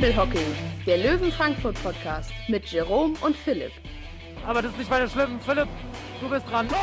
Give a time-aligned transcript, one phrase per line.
[0.00, 0.46] Bamble Hockey,
[0.86, 3.72] der Löwen Frankfurt Podcast mit Jerome und Philipp.
[4.46, 5.38] Aber das ist nicht weiter schlimm.
[5.40, 5.68] Philipp,
[6.22, 6.66] du bist dran.
[6.68, 6.78] Tor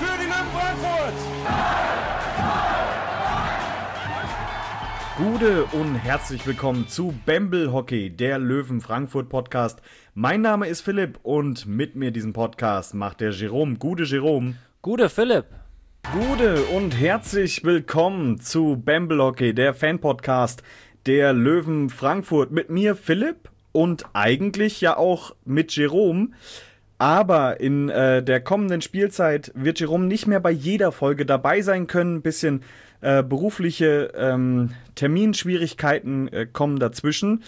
[0.00, 1.12] für die Löwen Frankfurt!
[5.18, 9.82] Gute und herzlich willkommen zu Bamble Hockey, der Löwen Frankfurt Podcast.
[10.14, 13.76] Mein Name ist Philipp und mit mir diesen Podcast macht der Jerome.
[13.76, 14.54] Gute Jerome.
[14.80, 15.44] Gute Philipp.
[16.12, 20.62] Gute und herzlich willkommen zu Bamble Hockey, der Fan-Podcast
[21.08, 22.52] der Löwen Frankfurt.
[22.52, 26.28] Mit mir Philipp und eigentlich ja auch mit Jerome.
[26.98, 31.86] Aber in äh, der kommenden Spielzeit wird Jerome nicht mehr bei jeder Folge dabei sein
[31.86, 32.16] können.
[32.16, 32.62] Ein bisschen
[33.00, 37.42] äh, berufliche ähm, Terminschwierigkeiten äh, kommen dazwischen.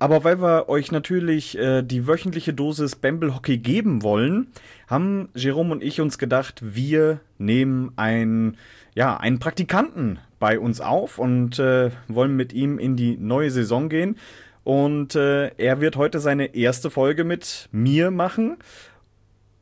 [0.00, 4.48] Aber weil wir euch natürlich äh, die wöchentliche Dosis Bamble Hockey geben wollen,
[4.88, 8.56] haben Jerome und ich uns gedacht, wir nehmen ein,
[8.94, 13.88] ja, einen Praktikanten bei uns auf und äh, wollen mit ihm in die neue Saison
[13.88, 14.16] gehen.
[14.64, 18.58] Und äh, er wird heute seine erste Folge mit mir machen.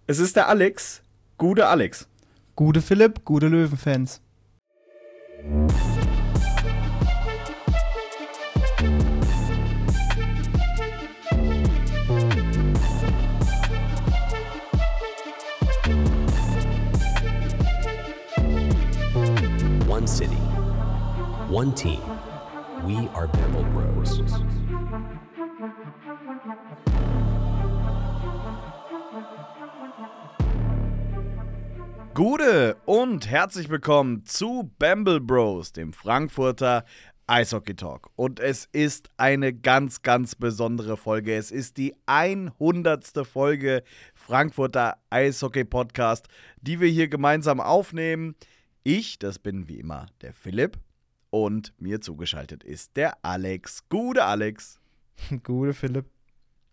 [0.06, 1.02] Es ist der Alex.
[1.38, 2.08] Gute Alex.
[2.56, 4.20] Gute Philipp, gute Löwenfans.
[21.56, 22.02] One team.
[22.84, 24.20] We are Bevel Bros.
[32.12, 36.84] Gute und herzlich willkommen zu Bamble Bros, dem Frankfurter
[37.26, 38.10] Eishockey Talk.
[38.16, 41.34] Und es ist eine ganz, ganz besondere Folge.
[41.34, 43.26] Es ist die 100.
[43.26, 43.82] Folge
[44.14, 46.28] Frankfurter Eishockey Podcast,
[46.60, 48.34] die wir hier gemeinsam aufnehmen.
[48.82, 50.78] Ich, das bin wie immer der Philipp
[51.44, 53.88] und mir zugeschaltet ist der Alex.
[53.88, 54.80] Gute Alex.
[55.44, 56.06] Gute Philipp.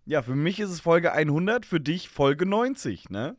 [0.06, 3.36] Ja, für mich ist es Folge 100, für dich Folge 90, ne?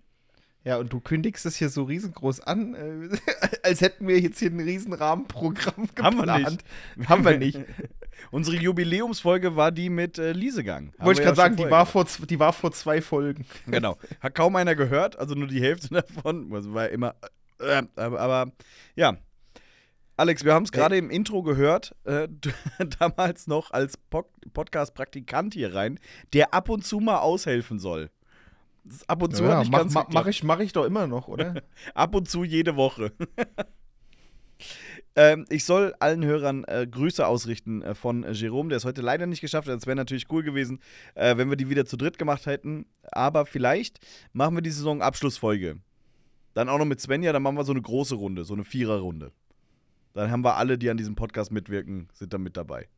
[0.64, 3.16] Ja, und du kündigst es hier so riesengroß an, äh,
[3.62, 6.02] als hätten wir jetzt hier ein Riesenrahmenprogramm geplant.
[6.02, 7.08] Haben wir nicht.
[7.08, 7.60] Haben wir nicht.
[8.30, 10.92] Unsere Jubiläumsfolge war die mit äh, Liesegang.
[10.98, 13.44] Wollte ich ja gerade sagen, schon die war, vor, die war vor zwei Folgen.
[13.66, 13.98] Genau.
[14.20, 16.50] Hat kaum einer gehört, also nur die Hälfte davon.
[16.54, 17.14] Also war immer.
[17.60, 18.52] Äh, aber, aber
[18.94, 19.18] ja.
[20.16, 22.28] Alex, wir haben es gerade im Intro gehört, äh,
[23.00, 25.98] damals noch als Pod Podcast-Praktikant hier rein,
[26.32, 28.10] der ab und zu mal aushelfen soll.
[29.08, 31.26] Ab und zu Ja, nicht mach, ganz mach, mach, ich, mach ich doch immer noch,
[31.26, 31.62] oder?
[31.94, 33.12] Ab und zu jede Woche.
[35.16, 39.00] ähm, ich soll allen Hörern äh, Grüße ausrichten äh, von äh, Jerome, der es heute
[39.00, 39.78] leider nicht geschafft hat.
[39.78, 40.80] Es wäre natürlich cool gewesen,
[41.14, 42.84] äh, wenn wir die wieder zu dritt gemacht hätten.
[43.10, 44.00] Aber vielleicht
[44.34, 45.78] machen wir die Saison Abschlussfolge.
[46.52, 49.32] Dann auch noch mit Svenja, dann machen wir so eine große Runde, so eine Viererrunde.
[50.14, 52.88] Dann haben wir alle, die an diesem Podcast mitwirken, sind da mit dabei.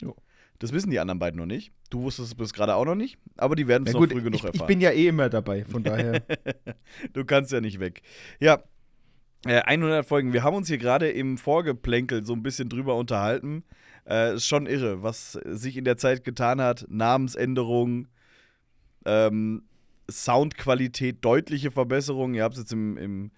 [0.00, 0.16] Jo.
[0.60, 1.72] Das wissen die anderen beiden noch nicht.
[1.88, 4.22] Du wusstest es bis gerade auch noch nicht, aber die werden es noch gut, früh
[4.22, 4.60] genug ich, erfahren.
[4.60, 6.22] ich bin ja eh immer dabei, von daher.
[7.12, 8.02] du kannst ja nicht weg.
[8.38, 8.62] Ja,
[9.46, 10.32] äh, 100 Folgen.
[10.32, 13.64] Wir haben uns hier gerade im Vorgeplänkel so ein bisschen drüber unterhalten.
[14.06, 16.86] Äh, ist schon irre, was sich in der Zeit getan hat.
[16.90, 18.08] Namensänderungen,
[19.06, 19.62] ähm,
[20.10, 22.34] Soundqualität, deutliche Verbesserungen.
[22.34, 23.30] Ihr habt es jetzt im, im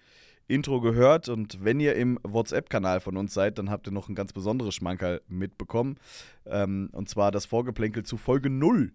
[0.53, 4.15] Intro gehört und wenn ihr im WhatsApp-Kanal von uns seid, dann habt ihr noch ein
[4.15, 5.97] ganz besonderes Schmankerl mitbekommen.
[6.45, 8.91] Ähm, und zwar das Vorgeplänkel zu Folge 0.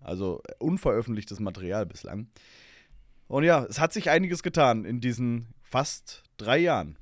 [0.00, 2.28] Also äh, unveröffentlichtes Material bislang.
[3.28, 6.98] Und ja, es hat sich einiges getan in diesen fast drei Jahren.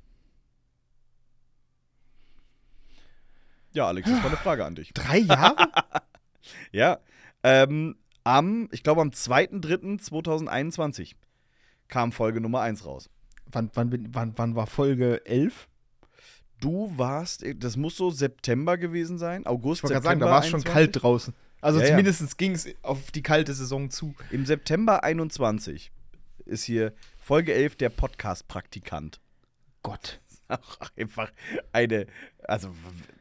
[3.73, 4.93] Ja, Alex, das war eine Frage an dich.
[4.93, 5.55] Drei Jahre?
[6.71, 6.99] Ja,
[7.41, 11.15] ähm, am, ich glaube am 2.3.2021
[11.87, 13.09] kam Folge Nummer 1 raus.
[13.51, 15.67] Wann, wann, wann, wann war Folge 11?
[16.61, 20.39] Du warst, das muss so September gewesen sein, August, Ich wollte gerade sagen, da war
[20.39, 20.73] es schon 21.
[20.73, 21.33] kalt draußen.
[21.61, 21.91] Also Ja, ja.
[21.91, 24.15] zumindest ging es auf die kalte Saison zu.
[24.31, 25.91] Im September 21
[26.45, 29.19] ist hier Folge 11 der Podcast-Praktikant.
[29.81, 30.21] Gott.
[30.47, 31.31] Auch einfach
[31.71, 32.05] eine,
[32.43, 32.69] also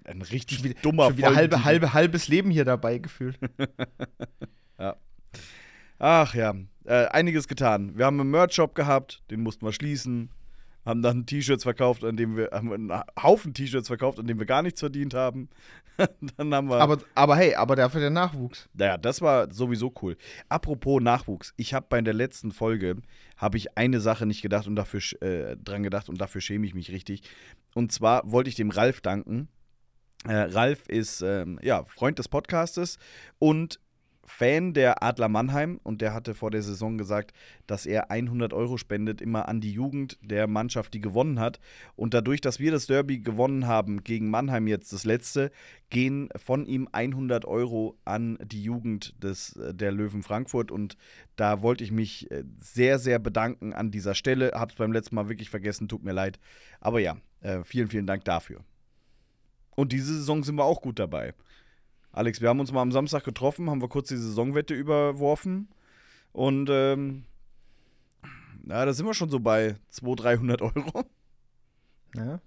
[0.04, 1.64] ein richtig dummer schon wieder halbe, Folgentitel.
[1.64, 3.38] halbe, halbes Leben hier dabei gefühlt.
[6.06, 6.54] Ach ja,
[6.84, 7.96] äh, einiges getan.
[7.96, 10.28] Wir haben einen Merch-Shop gehabt, den mussten wir schließen.
[10.84, 12.92] Haben dann T-Shirts verkauft, an dem wir, haben einen
[13.22, 15.48] Haufen T-Shirts verkauft, an dem wir gar nichts verdient haben.
[16.36, 16.78] dann haben wir.
[16.78, 18.68] Aber, aber hey, aber dafür der Nachwuchs.
[18.74, 20.18] Naja, das war sowieso cool.
[20.50, 22.96] Apropos Nachwuchs, ich habe bei der letzten Folge
[23.38, 26.74] habe ich eine Sache nicht gedacht und dafür äh, dran gedacht und dafür schäme ich
[26.74, 27.22] mich richtig.
[27.74, 29.48] Und zwar wollte ich dem Ralf danken.
[30.28, 32.98] Äh, Ralf ist ähm, ja Freund des Podcastes
[33.38, 33.80] und
[34.26, 37.32] Fan der Adler Mannheim und der hatte vor der Saison gesagt,
[37.66, 41.60] dass er 100 Euro spendet immer an die Jugend der Mannschaft, die gewonnen hat.
[41.96, 45.50] Und dadurch, dass wir das Derby gewonnen haben gegen Mannheim jetzt das letzte,
[45.90, 50.70] gehen von ihm 100 Euro an die Jugend des, der Löwen Frankfurt.
[50.70, 50.96] Und
[51.36, 54.52] da wollte ich mich äh, sehr, sehr bedanken an dieser Stelle.
[54.54, 56.38] Hab's beim letzten Mal wirklich vergessen, tut mir leid.
[56.80, 58.60] Aber ja, äh, vielen, vielen Dank dafür.
[59.76, 61.34] Und diese Saison sind wir auch gut dabei.
[62.14, 65.68] Alex, wir haben uns mal am Samstag getroffen, haben wir kurz die Saisonwette überworfen.
[66.32, 67.24] Und ähm,
[68.62, 70.24] na, da sind wir schon so bei 200,
[70.60, 71.04] 300 Euro.
[72.14, 72.40] Ja.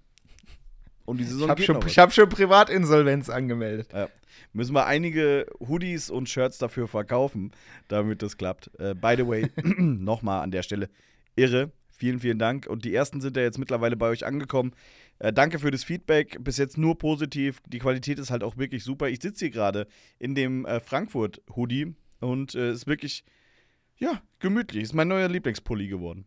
[1.04, 3.90] Und die Saison Ich habe geht schon, ich hab schon Privatinsolvenz angemeldet.
[3.92, 4.08] Ja.
[4.54, 7.52] Müssen wir einige Hoodies und Shirts dafür verkaufen,
[7.88, 8.70] damit das klappt.
[8.78, 10.88] Äh, by the way, nochmal an der Stelle,
[11.36, 11.72] irre.
[11.98, 12.66] Vielen, vielen Dank.
[12.68, 14.72] Und die ersten sind ja jetzt mittlerweile bei euch angekommen.
[15.18, 16.36] Äh, danke für das Feedback.
[16.40, 17.60] Bis jetzt nur positiv.
[17.66, 19.08] Die Qualität ist halt auch wirklich super.
[19.08, 19.88] Ich sitze hier gerade
[20.20, 23.24] in dem äh, Frankfurt-Hoodie und äh, ist wirklich,
[23.96, 24.84] ja, gemütlich.
[24.84, 26.24] Ist mein neuer Lieblingspulli geworden.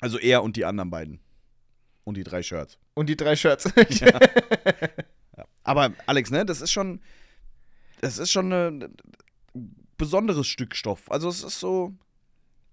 [0.00, 1.20] Also er und die anderen beiden.
[2.04, 2.78] Und die drei Shirts.
[2.94, 3.70] Und die drei Shirts.
[5.62, 7.00] Aber Alex, ne, das ist schon,
[8.00, 8.94] das ist schon ein
[9.98, 11.10] besonderes Stück Stoff.
[11.10, 11.94] Also es ist so,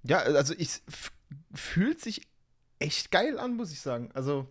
[0.04, 1.12] Ja, also f-
[1.54, 2.22] fühlt sich
[2.80, 4.10] echt geil an, muss ich sagen.
[4.14, 4.48] Also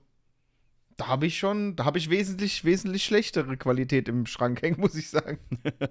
[0.96, 4.94] da habe ich schon, da habe ich wesentlich, wesentlich schlechtere Qualität im Schrank hängen, muss
[4.94, 5.38] ich sagen.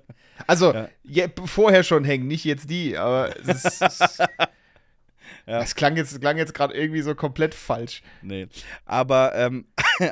[0.47, 0.89] Also Ja.
[1.03, 4.17] ja, vorher schon hängen, nicht jetzt die, aber es, ist- es,
[5.47, 5.61] Ja.
[5.61, 8.01] es klang jetzt, klang jetzt gerade irgendwie so komplett falsch.
[8.21, 8.47] nee.
[8.85, 9.65] Aber ähm,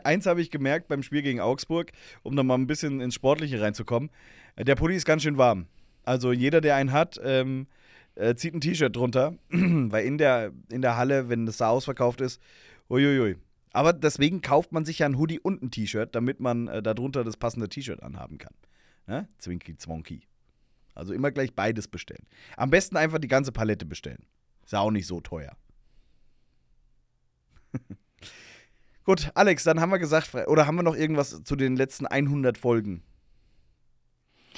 [0.04, 1.92] eins habe ich gemerkt beim Spiel gegen Augsburg,
[2.24, 4.10] um da mal ein bisschen ins Sportliche reinzukommen.
[4.58, 5.68] Der Pulli ist ganz schön warm.
[6.04, 7.68] Also jeder, der einen hat, ähm,
[8.16, 12.22] äh, zieht ein T-Shirt drunter, weil in der, in der Halle, wenn das da ausverkauft
[12.22, 12.42] ist,
[12.90, 13.38] uiuiui.
[13.72, 17.24] Aber deswegen kauft man sich ja ein Hoodie und ein T-Shirt, damit man äh, darunter
[17.24, 18.54] das passende T-Shirt anhaben kann.
[19.08, 19.28] Ne?
[19.40, 20.28] Zwinki, zwonki.
[20.96, 22.28] Also immer gleich beides bestellen.
[22.56, 24.26] Am besten einfach die ganze Palette bestellen.
[24.64, 25.58] Ist ja auch nicht so teuer.
[29.04, 32.58] Gut, Alex, dann haben wir gesagt, oder haben wir noch irgendwas zu den letzten 100
[32.58, 33.02] Folgen?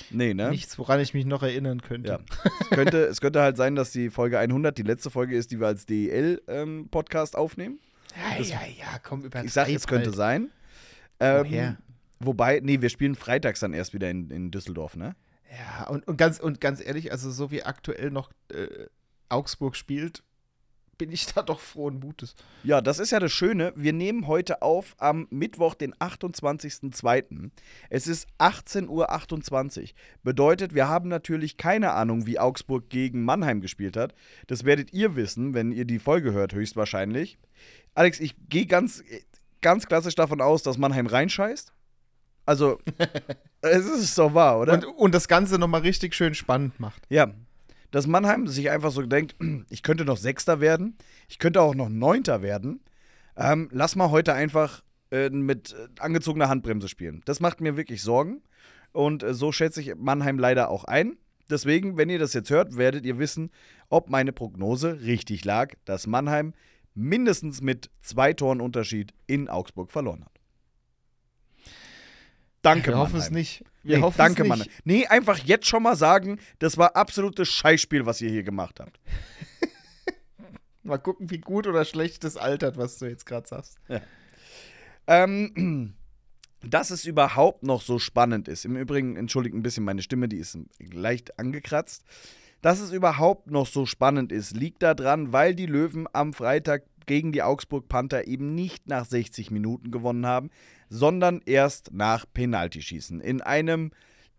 [0.10, 0.50] Nee, ne?
[0.50, 2.12] Nichts, woran ich mich noch erinnern könnte.
[2.12, 2.20] Ja.
[2.62, 5.60] es, könnte, es könnte halt sein, dass die Folge 100 die letzte Folge ist, die
[5.60, 7.80] wir als DEL-Podcast aufnehmen.
[8.16, 10.52] Ja, ja, ja, komm, über Ich sage, es könnte sein.
[11.20, 11.78] Ähm, Woher?
[12.20, 15.16] wobei, nee, wir spielen freitags dann erst wieder in, in Düsseldorf, ne?
[15.52, 18.88] Ja, und, und, ganz, und ganz ehrlich, also so wie aktuell noch äh,
[19.30, 20.24] Augsburg spielt,
[20.98, 22.36] bin ich da doch frohen Mutes.
[22.64, 23.74] Ja, das ist ja das Schöne.
[23.76, 27.52] Wir nehmen heute auf am Mittwoch, den 28.02.
[27.90, 29.90] Es ist 18.28 Uhr.
[30.24, 34.14] Bedeutet, wir haben natürlich keine Ahnung, wie Augsburg gegen Mannheim gespielt hat.
[34.48, 37.38] Das werdet ihr wissen, wenn ihr die Folge hört, höchstwahrscheinlich.
[37.94, 39.04] Alex, ich gehe ganz,
[39.62, 41.74] ganz klassisch davon aus, dass Mannheim reinscheißt.
[42.46, 42.80] Also,
[43.62, 44.74] es ist doch wahr, oder?
[44.74, 47.02] Und, und das Ganze nochmal richtig schön spannend macht.
[47.10, 47.34] Ja,
[47.92, 49.36] dass Mannheim sich einfach so denkt,
[49.70, 50.98] ich könnte noch Sechster werden,
[51.28, 52.82] ich könnte auch noch Neunter werden.
[53.38, 57.22] Ähm, lass mal heute einfach äh, mit äh, angezogener Handbremse spielen.
[57.26, 58.42] Das macht mir wirklich Sorgen.
[58.92, 61.18] Und äh, so schätze ich Mannheim leider auch ein.
[61.50, 63.52] Deswegen, wenn ihr das jetzt hört, werdet ihr wissen,
[63.90, 66.54] ob meine Prognose richtig lag, dass Mannheim
[66.96, 70.35] mindestens mit zwei Toren Unterschied in Augsburg verloren hat.
[72.66, 73.64] Danke, Wir hoffen es nicht.
[73.84, 74.64] Wir nee, hoffen danke, es Mann.
[74.84, 79.00] Nee, einfach jetzt schon mal sagen, das war absolutes Scheißspiel, was ihr hier gemacht habt.
[80.84, 83.78] Mal gucken, wie gut oder schlecht das altert, was du jetzt gerade sagst.
[85.06, 85.94] Ähm,
[86.64, 88.66] dass es überhaupt noch so spannend ist.
[88.66, 92.04] Im Übrigen, entschuldigt ein bisschen meine Stimme, die ist leicht angekratzt.
[92.62, 97.32] Dass es überhaupt noch so spannend ist, liegt daran, weil die Löwen am Freitag gegen
[97.32, 100.50] die Augsburg Panther eben nicht nach 60 Minuten gewonnen haben,
[100.90, 103.22] sondern erst nach Penaltyschießen.
[103.22, 103.92] In einem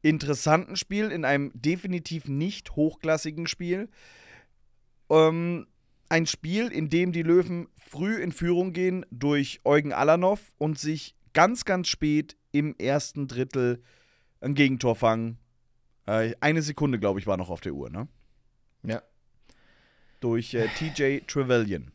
[0.02, 3.88] interessanten Spiel, in einem definitiv nicht hochklassigen Spiel.
[5.10, 5.66] Ähm,
[6.08, 11.16] ein Spiel, in dem die Löwen früh in Führung gehen durch Eugen Alanov und sich
[11.32, 13.82] ganz, ganz spät im ersten Drittel
[14.40, 15.38] ein Gegentor fangen.
[16.06, 18.08] Äh, eine Sekunde, glaube ich, war noch auf der Uhr, ne?
[18.84, 19.02] Ja.
[20.20, 21.90] Durch äh, TJ Trevelyan.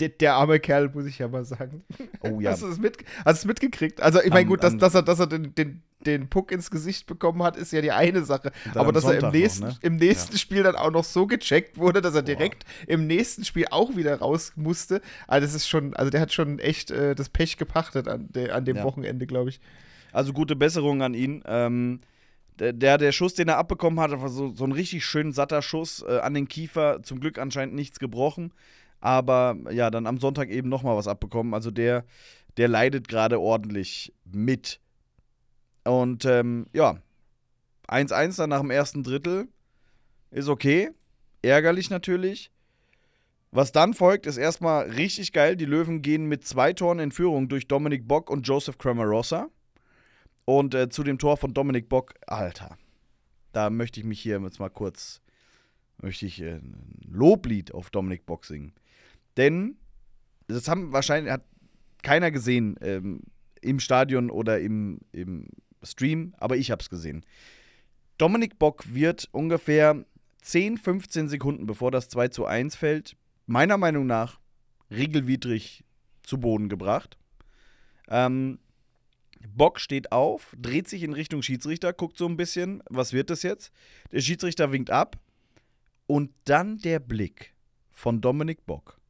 [0.00, 1.82] Der, der arme Kerl, muss ich ja mal sagen.
[2.20, 2.50] Oh ja.
[2.50, 4.02] Hast du es mit, hast du es mitgekriegt?
[4.02, 7.06] Also, ich meine, gut, dass, dass er, dass er den, den, den Puck ins Gesicht
[7.06, 8.52] bekommen hat, ist ja die eine Sache.
[8.74, 9.76] Aber dass er im Sonntag noch, nächsten, ne?
[9.80, 13.66] im nächsten Spiel dann auch noch so gecheckt wurde, dass er direkt im nächsten Spiel
[13.70, 15.00] auch wieder raus musste.
[15.26, 18.50] Also, das ist schon, also der hat schon echt äh, das Pech gepachtet an, de,
[18.50, 18.84] an dem Ja.
[18.84, 19.60] Wochenende, glaube ich.
[20.12, 21.42] Also gute Besserung an ihn.
[21.46, 22.00] Ähm,
[22.58, 25.62] der, der, der Schuss, den er abbekommen hat, war so, so ein richtig schön satter
[25.62, 27.02] Schuss äh, an den Kiefer.
[27.02, 28.52] Zum Glück anscheinend nichts gebrochen.
[29.02, 31.54] Aber ja, dann am Sonntag eben nochmal was abbekommen.
[31.54, 32.04] Also der,
[32.56, 34.80] der leidet gerade ordentlich mit.
[35.84, 36.98] Und ähm, ja,
[37.88, 39.48] 1-1 dann nach dem ersten Drittel
[40.30, 40.92] ist okay.
[41.42, 42.52] Ärgerlich natürlich.
[43.50, 45.56] Was dann folgt, ist erstmal richtig geil.
[45.56, 49.48] Die Löwen gehen mit zwei Toren in Führung durch Dominik Bock und Joseph Cramarossa.
[50.44, 52.78] Und äh, zu dem Tor von Dominik Bock, Alter,
[53.52, 55.20] da möchte ich mich hier jetzt mal kurz,
[56.00, 58.72] möchte ich äh, ein Loblied auf Dominik Bock singen.
[59.36, 59.76] Denn,
[60.48, 61.44] das haben wahrscheinlich, hat
[62.02, 63.22] keiner gesehen ähm,
[63.60, 65.48] im Stadion oder im, im
[65.82, 67.24] Stream, aber ich habe es gesehen.
[68.18, 70.04] Dominik Bock wird ungefähr
[70.42, 74.40] 10, 15 Sekunden bevor das 2 zu 1 fällt, meiner Meinung nach
[74.90, 75.84] regelwidrig
[76.22, 77.16] zu Boden gebracht.
[78.08, 78.58] Ähm,
[79.48, 83.42] Bock steht auf, dreht sich in Richtung Schiedsrichter, guckt so ein bisschen, was wird das
[83.42, 83.72] jetzt?
[84.12, 85.18] Der Schiedsrichter winkt ab
[86.06, 87.54] und dann der Blick
[87.90, 89.00] von Dominik Bock.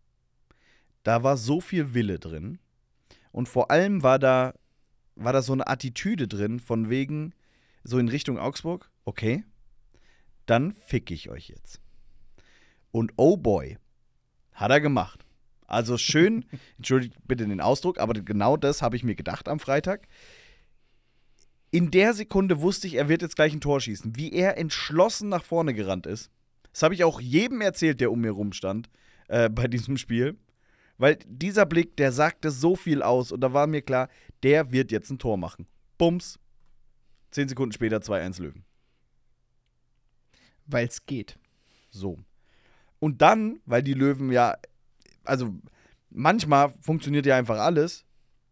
[1.03, 2.59] Da war so viel Wille drin
[3.33, 4.55] und vor allem war da,
[5.17, 7.35] war da so eine Attitüde drin, von wegen,
[7.85, 9.45] so in Richtung Augsburg, okay,
[10.47, 11.81] dann fick ich euch jetzt.
[12.91, 13.79] Und oh boy,
[14.53, 15.25] hat er gemacht.
[15.67, 16.45] Also schön,
[16.77, 20.07] entschuldigt bitte den Ausdruck, aber genau das habe ich mir gedacht am Freitag.
[21.71, 24.15] In der Sekunde wusste ich, er wird jetzt gleich ein Tor schießen.
[24.15, 26.31] Wie er entschlossen nach vorne gerannt ist.
[26.71, 28.91] Das habe ich auch jedem erzählt, der um mir rumstand
[29.29, 30.37] äh, bei diesem Spiel.
[31.03, 34.09] Weil dieser Blick, der sagte so viel aus und da war mir klar,
[34.45, 35.67] der wird jetzt ein Tor machen.
[35.99, 36.39] Bums.
[37.33, 38.65] Zehn Sekunden später 2-1 Löwen.
[40.65, 41.41] Weil es geht.
[41.91, 42.21] So.
[43.01, 44.57] Und dann, weil die Löwen ja,
[45.25, 45.53] also
[46.09, 48.05] manchmal funktioniert ja einfach alles,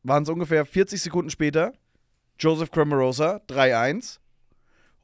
[0.02, 1.72] waren es ungefähr 40 Sekunden später,
[2.36, 4.18] Joseph Cramarosa 3-1.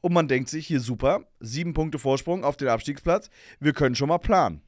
[0.01, 3.29] Und man denkt sich, hier super, sieben Punkte Vorsprung auf den Abstiegsplatz,
[3.61, 4.66] wir können schon mal planen.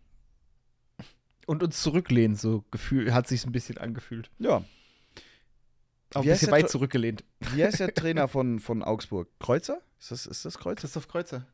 [1.49, 4.29] Und uns zurücklehnen, so Gefühl, hat sich ein bisschen angefühlt.
[4.37, 4.57] Ja.
[6.13, 7.23] Auch ein Wie heißt bisschen weit Tra- zurückgelehnt.
[7.53, 9.27] Wie heißt der Trainer von, von Augsburg?
[9.39, 9.81] Kreuzer?
[9.99, 10.81] Ist das, ist das Kreuzer?
[10.81, 11.47] Christoph Kreuzer.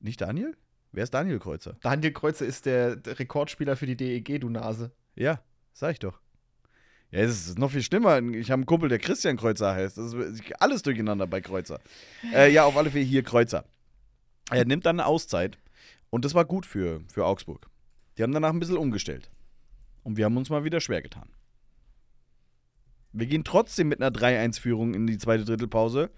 [0.00, 0.56] Nicht Daniel?
[0.90, 1.76] Wer ist Daniel Kreuzer?
[1.82, 4.90] Daniel Kreuzer ist der, der Rekordspieler für die DEG, du Nase.
[5.14, 5.40] Ja,
[5.72, 6.20] sag ich doch.
[7.12, 8.18] Ja, es ist noch viel schlimmer.
[8.34, 9.98] Ich habe einen Kumpel, der Christian Kreuzer heißt.
[9.98, 11.78] Das ist alles durcheinander bei Kreuzer.
[12.34, 13.64] Äh, ja, auf alle Fälle hier Kreuzer.
[14.50, 15.58] Er nimmt dann eine Auszeit.
[16.10, 17.68] Und das war gut für, für Augsburg.
[18.16, 19.30] Die haben danach ein bisschen umgestellt.
[20.02, 21.28] Und wir haben uns mal wieder schwer getan.
[23.12, 26.10] Wir gehen trotzdem mit einer 3-1-Führung in die zweite Drittelpause.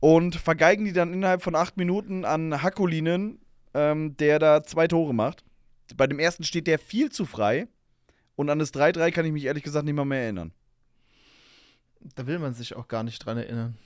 [0.00, 3.40] Und vergeigen die dann innerhalb von acht Minuten an Hakolinen,
[3.74, 5.44] ähm, der da zwei Tore macht.
[5.96, 7.68] Bei dem ersten steht der viel zu frei.
[8.36, 10.52] Und an das 3-3 kann ich mich ehrlich gesagt nicht mal mehr erinnern.
[12.14, 13.76] Da will man sich auch gar nicht dran erinnern.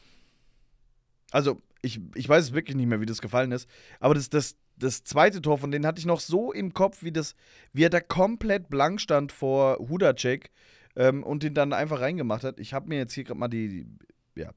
[1.32, 3.68] Also, ich, ich weiß wirklich nicht mehr, wie das gefallen ist.
[3.98, 7.12] Aber das, das, das zweite Tor von denen hatte ich noch so im Kopf, wie,
[7.12, 7.34] das,
[7.72, 10.50] wie er da komplett blank stand vor Hudacek
[10.96, 12.58] ähm, und den dann einfach reingemacht hat.
[12.58, 14.50] Ich habe mir jetzt hier gerade mal die, die ja,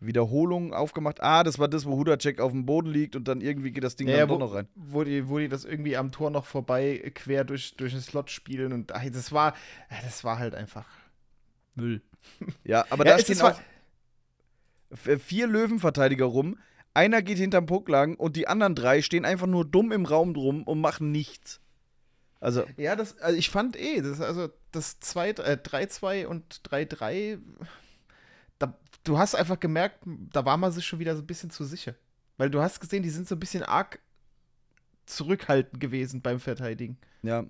[0.00, 1.22] Wiederholung aufgemacht.
[1.22, 3.96] Ah, das war das, wo Hudacek auf dem Boden liegt und dann irgendwie geht das
[3.96, 4.68] Ding dann wo, noch rein.
[4.74, 8.02] Wo die, wo die das irgendwie am Tor noch vorbei äh, quer durch, durch den
[8.02, 9.54] Slot spielen und ach, das war,
[10.02, 10.86] das war halt einfach
[11.74, 12.02] Müll.
[12.64, 13.60] Ja, aber Ja, da stehen ist auch
[15.18, 16.58] vier Löwenverteidiger rum.
[16.96, 20.32] Einer geht hinterm Puck lang und die anderen drei stehen einfach nur dumm im Raum
[20.32, 21.60] drum und machen nichts.
[22.40, 27.38] Also, Ja, das, also ich fand eh, das, also das 2, äh, 3-2 und 3-3,
[28.58, 31.64] da, du hast einfach gemerkt, da war man sich schon wieder so ein bisschen zu
[31.64, 31.94] sicher.
[32.38, 33.98] Weil du hast gesehen, die sind so ein bisschen arg
[35.04, 36.96] zurückhaltend gewesen beim Verteidigen.
[37.22, 37.44] ja.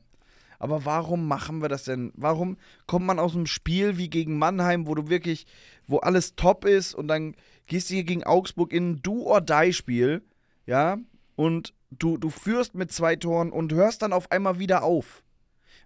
[0.58, 2.12] Aber warum machen wir das denn?
[2.14, 5.46] Warum kommt man aus einem Spiel wie gegen Mannheim, wo du wirklich,
[5.86, 7.34] wo alles top ist und dann
[7.66, 10.22] gehst du hier gegen Augsburg in ein Do-or-Die-Spiel,
[10.66, 10.98] ja,
[11.36, 15.22] und du, du führst mit zwei Toren und hörst dann auf einmal wieder auf.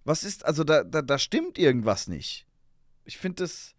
[0.04, 2.46] Was ist, also da, da, da stimmt irgendwas nicht.
[3.04, 3.74] Ich finde das,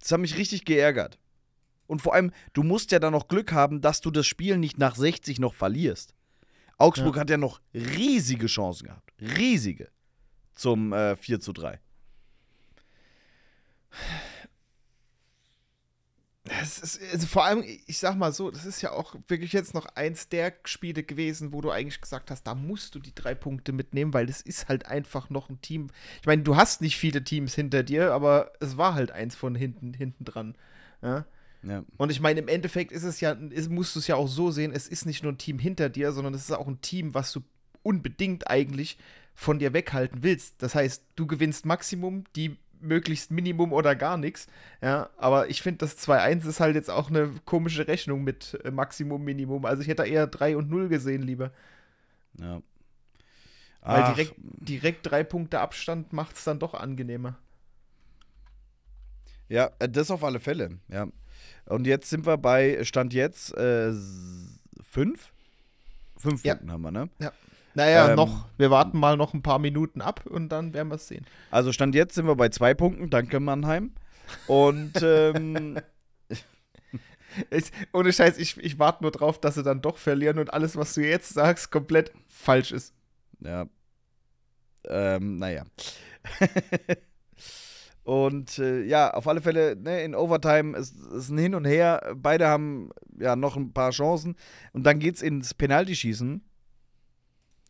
[0.00, 1.18] das hat mich richtig geärgert.
[1.86, 4.78] Und vor allem, du musst ja dann noch Glück haben, dass du das Spiel nicht
[4.78, 6.14] nach 60 noch verlierst.
[6.76, 9.07] Augsburg hat ja noch riesige Chancen gehabt.
[9.20, 9.90] Riesige.
[10.54, 11.78] Zum äh, 4 zu 3.
[16.44, 19.74] Das ist, also vor allem, ich sag mal so, das ist ja auch wirklich jetzt
[19.74, 23.34] noch eins der Spiele gewesen, wo du eigentlich gesagt hast, da musst du die drei
[23.34, 25.88] Punkte mitnehmen, weil das ist halt einfach noch ein Team.
[26.20, 29.54] Ich meine, du hast nicht viele Teams hinter dir, aber es war halt eins von
[29.54, 30.56] hinten, hinten dran.
[31.02, 31.26] Ja?
[31.62, 31.84] Ja.
[31.96, 34.50] Und ich meine, im Endeffekt ist es ja, ist, musst du es ja auch so
[34.50, 37.14] sehen, es ist nicht nur ein Team hinter dir, sondern es ist auch ein Team,
[37.14, 37.40] was du
[37.82, 38.98] unbedingt eigentlich
[39.34, 40.62] von dir weghalten willst.
[40.62, 44.46] Das heißt, du gewinnst Maximum, die möglichst Minimum oder gar nichts.
[44.80, 48.70] Ja, aber ich finde, das 2-1 ist halt jetzt auch eine komische Rechnung mit äh,
[48.70, 49.64] Maximum, Minimum.
[49.64, 51.52] Also ich hätte da eher 3 und 0 gesehen lieber.
[52.40, 52.62] ja.
[53.80, 57.38] Weil Ach, direkt, direkt drei Punkte Abstand macht es dann doch angenehmer.
[59.48, 61.06] Ja, äh, das auf alle Fälle, ja.
[61.66, 63.92] Und jetzt sind wir bei, Stand jetzt, äh,
[64.90, 65.32] fünf?
[66.16, 66.54] Fünf Ja.
[66.54, 67.08] Punkten haben wir, ne?
[67.78, 70.96] Naja, Ähm, noch, wir warten mal noch ein paar Minuten ab und dann werden wir
[70.96, 71.24] es sehen.
[71.52, 73.92] Also Stand jetzt sind wir bei zwei Punkten, danke Mannheim.
[74.48, 75.78] Und ähm,
[77.50, 80.76] Ich, ohne Scheiß, ich, ich warte nur drauf, dass sie dann doch verlieren und alles,
[80.76, 82.94] was du jetzt sagst, komplett falsch ist.
[83.40, 83.66] ja.
[84.88, 85.64] Ähm, naja.
[88.04, 92.14] Und äh, ja, auf alle Fälle, ne, in Overtime ist, ist ein Hin und Her.
[92.16, 92.88] Beide haben
[93.20, 94.34] ja noch ein paar Chancen.
[94.72, 96.40] Und dann geht's ins Penaltyschießen.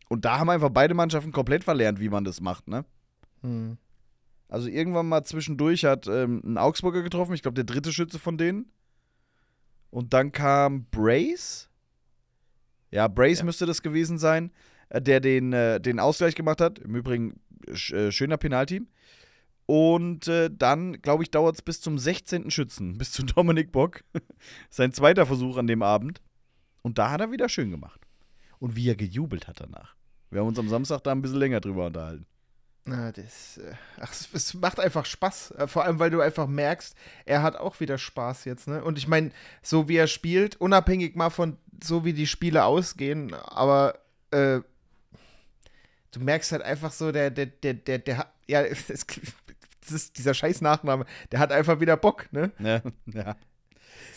[0.09, 2.83] Und da haben einfach beide Mannschaften komplett verlernt, wie man das macht, ne?
[3.41, 3.77] Hm.
[4.49, 8.37] Also irgendwann mal zwischendurch hat ähm, ein Augsburger getroffen, ich glaube der dritte Schütze von
[8.37, 8.71] denen.
[9.91, 11.69] Und dann kam Brace.
[12.91, 13.45] Ja, Brace Ja.
[13.45, 14.51] müsste das gewesen sein,
[14.89, 16.79] äh, der den, äh, den Ausgleich gemacht hat.
[16.79, 17.39] Im Übrigen
[17.73, 18.81] sch äh, schöner Penalty.
[19.67, 22.49] Und äh, dann, glaube ich, dauert es bis zum 16.
[22.49, 24.03] Schützen, bis zu Dominik Bock.
[24.71, 26.21] Sein zweiter Versuch an dem Abend.
[26.81, 28.01] Und da hat er wieder schön gemacht.
[28.57, 29.95] Und wie er gejubelt hat danach.
[30.31, 32.25] Wir haben uns am Samstag da ein bisschen länger drüber unterhalten.
[32.85, 35.51] Na, das, äh, ach, es, macht einfach Spaß.
[35.51, 36.95] Äh, Vor allem, weil du einfach merkst,
[37.25, 38.83] er hat auch wieder Spaß jetzt, ne?
[38.83, 39.31] Und ich meine,
[39.61, 43.99] so wie er spielt, unabhängig mal von so wie die Spiele ausgehen, aber
[44.31, 44.61] äh,
[46.11, 50.17] du merkst halt einfach so, der, der, der, der, der hat, ja, es, das ist
[50.17, 52.51] dieser scheiß Nachname, der hat einfach wieder Bock, ne?
[52.59, 53.35] Ja, ja.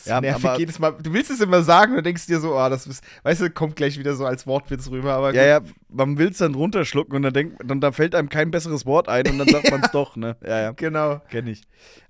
[0.05, 0.93] Das Ja, nervig aber- jedes Mal.
[1.01, 3.77] Du willst es immer sagen und denkst dir so, ah, das ist, weißt du, kommt
[3.77, 7.23] gleich wieder so als Wortwitz rüber, aber Ja, ja, man will es dann runterschlucken und
[7.23, 9.91] dann denkt, dann da fällt einem kein besseres Wort ein und dann sagt man es
[9.93, 10.37] doch, ne?
[10.45, 11.21] Ja, ja, genau.
[11.31, 11.63] kenne ich.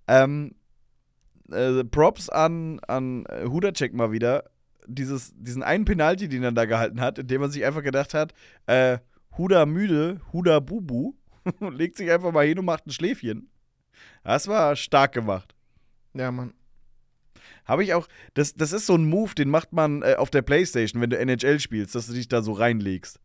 [0.09, 0.55] Ähm,
[1.51, 4.45] äh, Props an, an äh, Hudacek mal wieder.
[4.87, 8.15] Dieses, diesen einen Penalty, den er da gehalten hat, in dem man sich einfach gedacht
[8.15, 8.33] hat,
[8.67, 8.99] äh,
[9.39, 11.15] Huda müde, Huda bubu,
[11.61, 13.49] und legt sich einfach mal hin und macht ein Schläfchen.
[14.25, 15.55] Das war stark gemacht.
[16.15, 16.53] Ja, Mann.
[17.65, 20.43] Habe ich auch, das, das ist so ein Move, den macht man äh, auf der
[20.43, 23.21] Playstation, wenn du NHL spielst, dass du dich da so reinlegst.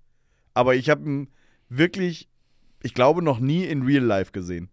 [0.54, 1.28] Aber ich habe ihn
[1.70, 2.30] wirklich,
[2.84, 4.70] ich glaube, noch nie in Real Life gesehen.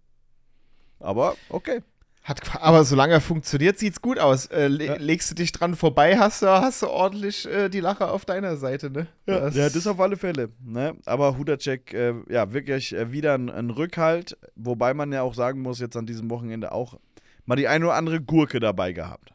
[0.98, 1.80] Aber okay.
[2.24, 4.46] Hat, aber solange er funktioniert, sieht's gut aus.
[4.46, 4.96] Äh, le Ja.
[4.96, 8.56] Legst du dich dran vorbei, hast du, hast du ordentlich äh, die Lache auf deiner
[8.56, 9.08] Seite, ne?
[9.26, 10.48] Ja, das auf alle Fälle.
[10.64, 10.96] Ne?
[11.04, 14.38] Aber Hudacek, äh, ja, wirklich äh, wieder ein, ein Rückhalt.
[14.56, 16.98] Wobei man ja auch sagen muss, jetzt an diesem Wochenende auch
[17.46, 19.32] mal die eine oder andere Gurke dabei gehabt.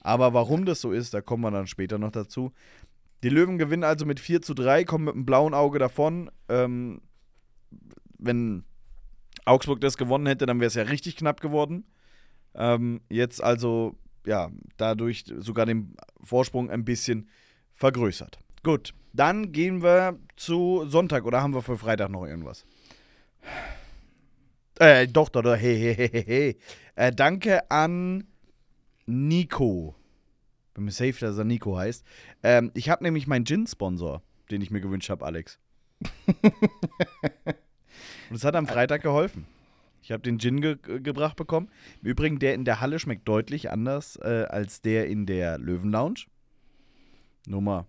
[0.00, 2.52] Aber warum das so ist, da kommen wir dann später noch dazu.
[3.22, 6.30] Die Löwen gewinnen also mit 4 zu 3, kommen mit einem blauen Auge davon.
[6.48, 7.00] Ähm,
[8.18, 8.64] wenn
[9.44, 11.84] Augsburg das gewonnen hätte, dann wäre es ja richtig knapp geworden.
[12.54, 17.28] Ähm, jetzt also, ja, dadurch sogar den Vorsprung ein bisschen
[17.74, 18.38] vergrößert.
[18.62, 22.64] Gut, dann gehen wir zu Sonntag oder haben wir für Freitag noch irgendwas?
[24.82, 26.56] Äh, doch, doch, doch, hey, hey, hey, hey, hey.
[26.96, 28.24] Äh, danke an
[29.06, 29.94] Nico.
[30.74, 32.04] Bin mir safe, dass er Nico heißt.
[32.42, 35.60] Ähm, ich habe nämlich meinen Gin-Sponsor, den ich mir gewünscht habe, Alex.
[38.28, 39.46] Und es hat am Freitag geholfen.
[40.02, 41.70] Ich habe den Gin ge gebracht bekommen.
[42.02, 46.24] Im Übrigen, der in der Halle schmeckt deutlich anders äh, als der in der Löwen-Lounge.
[47.46, 47.86] Nur mal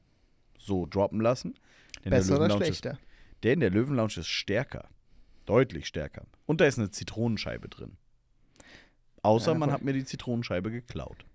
[0.60, 1.56] so droppen lassen.
[2.04, 3.00] Besser oder Löwen-Lounge ist- schlechter?
[3.42, 4.90] Der in der Löwen-Lounge ist stärker.
[5.46, 6.26] Deutlich stärker.
[6.46, 7.98] Und da ist eine Zitronenscheibe drin.
[9.22, 11.26] Außer Ja, man hat mir die Zitronenscheibe geklaut.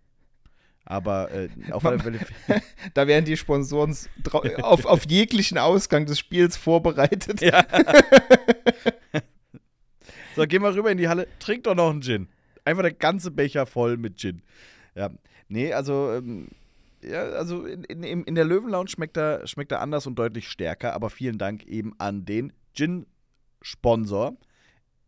[0.84, 2.20] Aber äh, auf alle Fälle.
[2.94, 3.96] Da werden die Sponsoren
[4.62, 7.40] auf, auf jeglichen Ausgang des Spiels vorbereitet.
[7.42, 7.66] Ja.
[10.36, 11.28] so, gehen wir rüber in die Halle.
[11.38, 12.28] Trink doch noch einen Gin.
[12.64, 14.42] Einfach der ganze Becher voll mit Gin.
[14.94, 15.10] Ja.
[15.48, 16.48] Nee, also, ähm,
[17.02, 20.94] ja, also in, in, in der Löwenlounge schmeckt er, schmeckt er anders und deutlich stärker.
[20.94, 22.52] Aber vielen Dank eben an den
[23.60, 24.36] Gin-Sponsor.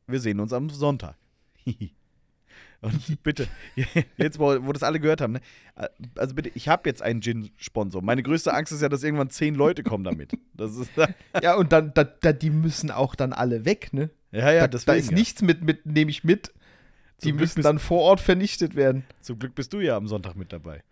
[0.07, 1.17] Wir sehen uns am Sonntag.
[2.83, 3.47] Und bitte,
[4.17, 5.41] jetzt, wo, wo das alle gehört haben, ne?
[6.17, 8.01] also bitte, ich habe jetzt einen Gin-Sponsor.
[8.01, 10.33] Meine größte Angst ist ja, dass irgendwann zehn Leute kommen damit.
[10.55, 10.91] Das ist,
[11.43, 14.09] Ja, und dann, da, da, die müssen auch dann alle weg, ne?
[14.33, 14.87] ja, ja, da, deswegen.
[14.87, 15.17] da ist ja.
[15.17, 16.55] nichts mit, mit nehme ich mit.
[17.23, 19.05] Die Glück müssen dann vor Ort vernichtet werden.
[19.21, 20.83] Zum Glück bist du ja am Sonntag mit dabei.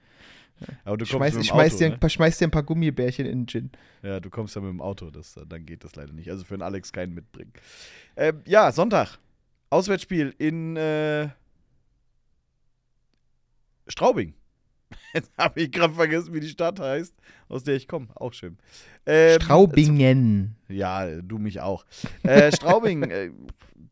[0.84, 1.98] Aber du Ich kommst schmeiß, mit dem schmeiß, Auto, dir, ein ne?
[1.98, 3.70] paar- schmeiß dir ein paar Gummibärchen in den Gin.
[4.02, 6.30] Ja, du kommst ja mit dem Auto, das, dann geht das leider nicht.
[6.30, 7.52] Also für den Alex keinen mitbringen.
[8.16, 9.18] Ähm, ja, Sonntag.
[9.70, 11.28] Auswärtsspiel in äh,
[13.86, 14.34] Straubing.
[15.14, 17.14] Jetzt habe ich gerade vergessen, wie die Stadt heißt,
[17.48, 18.08] aus der ich komme.
[18.14, 18.56] Auch schön.
[19.06, 20.56] Ähm, Straubingen.
[20.68, 21.84] Ja, du mich auch.
[22.22, 23.30] Äh, Straubing, äh,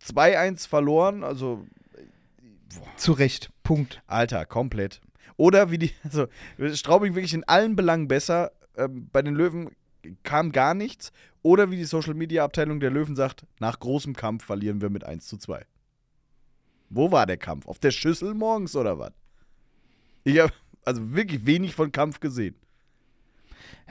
[0.05, 1.67] 2-1 verloren, also
[2.97, 3.51] Zu Recht.
[3.63, 4.03] Punkt.
[4.07, 5.01] Alter, komplett.
[5.37, 6.27] Oder wie die, also
[6.75, 8.53] Straubing wirklich in allen Belangen besser.
[8.77, 9.71] Ähm, bei den Löwen
[10.23, 11.13] kam gar nichts.
[11.43, 15.05] Oder wie die Social Media Abteilung der Löwen sagt, nach großem Kampf verlieren wir mit
[15.05, 15.65] 1 zu 2.
[16.89, 17.67] Wo war der Kampf?
[17.67, 19.13] Auf der Schüssel morgens oder was?
[20.25, 20.53] Ich habe
[20.85, 22.55] also wirklich wenig von Kampf gesehen.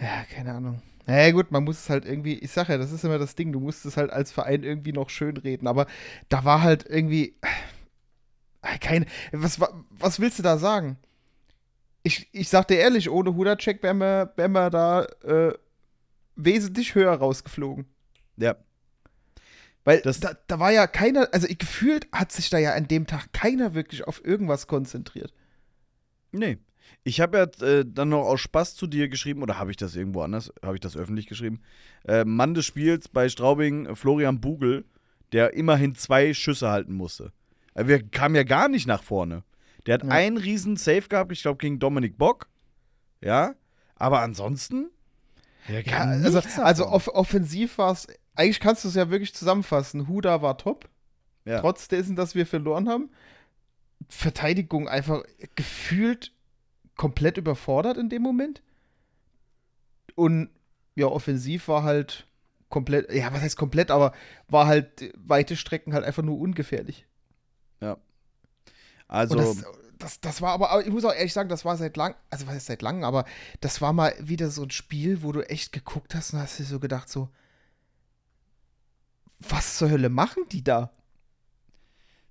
[0.01, 0.81] Ja, keine Ahnung.
[1.05, 3.51] Naja, gut, man muss es halt irgendwie, ich sag ja, das ist immer das Ding,
[3.51, 5.85] du musst es halt als Verein irgendwie noch schön reden, aber
[6.29, 7.35] da war halt irgendwie.
[8.61, 9.05] äh, Keine.
[9.31, 10.97] Was, wa- was willst du da sagen?
[12.05, 15.53] Ich, ich sag dir ehrlich, ohne Hudacek wären wir, wären wir da äh,
[16.35, 17.85] wesentlich höher rausgeflogen.
[18.37, 18.55] Ja.
[19.83, 22.87] Weil Das- da, da war ja keiner, also ich, gefühlt hat sich da ja an
[22.87, 25.33] dem Tag keiner wirklich auf irgendwas konzentriert.
[26.31, 26.59] Nee.
[27.03, 29.95] Ich habe ja äh, dann noch aus Spaß zu dir geschrieben, oder habe ich das
[29.95, 31.61] irgendwo anders, habe ich das öffentlich geschrieben?
[32.07, 34.85] Äh, Mann des Spiels bei Straubing, äh, Florian Bugel,
[35.31, 37.31] der immerhin zwei Schüsse halten musste.
[37.73, 39.43] Also wir kamen ja gar nicht nach vorne.
[39.85, 40.09] Der hat Ja.
[40.09, 42.47] einen riesen Save gehabt, ich glaube gegen Dominik Bock.
[43.21, 43.55] Ja.
[43.95, 44.89] Aber ansonsten.
[45.67, 50.07] Ja, also, also off offensiv war es, eigentlich kannst du es ja wirklich zusammenfassen.
[50.07, 50.87] Huda war top,
[51.45, 51.59] Ja.
[51.59, 53.09] trotz dessen, dass wir verloren haben.
[54.09, 55.23] Verteidigung einfach
[55.55, 56.31] gefühlt
[56.95, 58.61] komplett überfordert in dem Moment.
[60.15, 60.49] Und
[60.95, 62.27] ja, offensiv war halt
[62.69, 64.13] komplett, ja, was heißt komplett, aber
[64.47, 67.05] war halt weite Strecken halt einfach nur ungefährlich.
[69.07, 69.63] Also, das,
[69.99, 72.47] das, das war aber, aber ich muss auch ehrlich sagen, das war seit lang, also
[72.47, 73.25] was ist seit langem, aber
[73.61, 76.65] das war mal wieder so ein Spiel, wo du echt geguckt hast und hast dir
[76.65, 77.29] so gedacht, so,
[79.39, 80.91] was zur Hölle machen die da?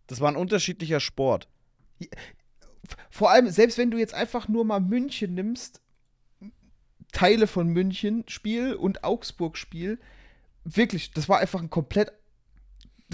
[0.07, 1.49] das war ein unterschiedlicher Sport.
[3.11, 5.81] Vor allem, selbst wenn du jetzt einfach nur mal München nimmst,
[7.13, 9.99] Teile von München Spiel und Augsburg Spiel,
[10.65, 12.13] wirklich, das war einfach ein komplett,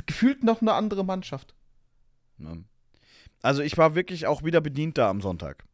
[0.06, 1.54] gefühlt noch eine andere Mannschaft.
[2.38, 2.64] Ne?
[3.42, 5.64] Also ich war wirklich auch wieder bedient da am Sonntag.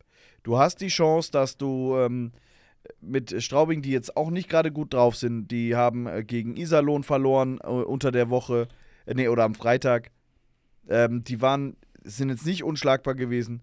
[0.43, 2.33] Du hast die Chance, dass du ähm,
[3.01, 7.03] mit Straubing, die jetzt auch nicht gerade gut drauf sind, die haben äh, gegen Iserlohn
[7.03, 8.69] verloren äh, unter der Woche,
[9.07, 10.11] äh, nee, oder am Freitag.
[10.89, 13.63] Ähm, die waren, sind jetzt nicht unschlagbar gewesen,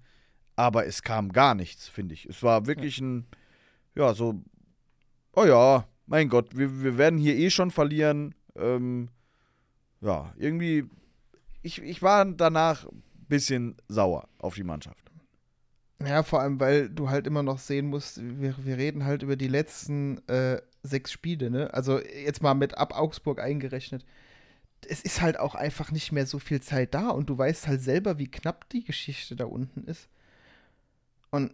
[0.55, 2.25] aber es kam gar nichts, finde ich.
[2.25, 3.25] Es war wirklich ein,
[3.95, 4.41] ja, so,
[5.33, 8.35] oh ja, mein Gott, wir, wir werden hier eh schon verlieren.
[8.57, 9.09] Ähm,
[10.01, 10.83] ja, irgendwie,
[11.61, 12.85] ich, ich war danach
[13.27, 15.11] bisschen sauer auf die Mannschaft.
[16.05, 19.35] Ja, vor allem, weil du halt immer noch sehen musst, wir, wir reden halt über
[19.35, 21.73] die letzten äh, sechs Spiele, ne?
[21.73, 24.05] Also jetzt mal mit ab Augsburg eingerechnet.
[24.87, 27.81] Es ist halt auch einfach nicht mehr so viel Zeit da und du weißt halt
[27.81, 30.09] selber, wie knapp die Geschichte da unten ist.
[31.31, 31.53] Und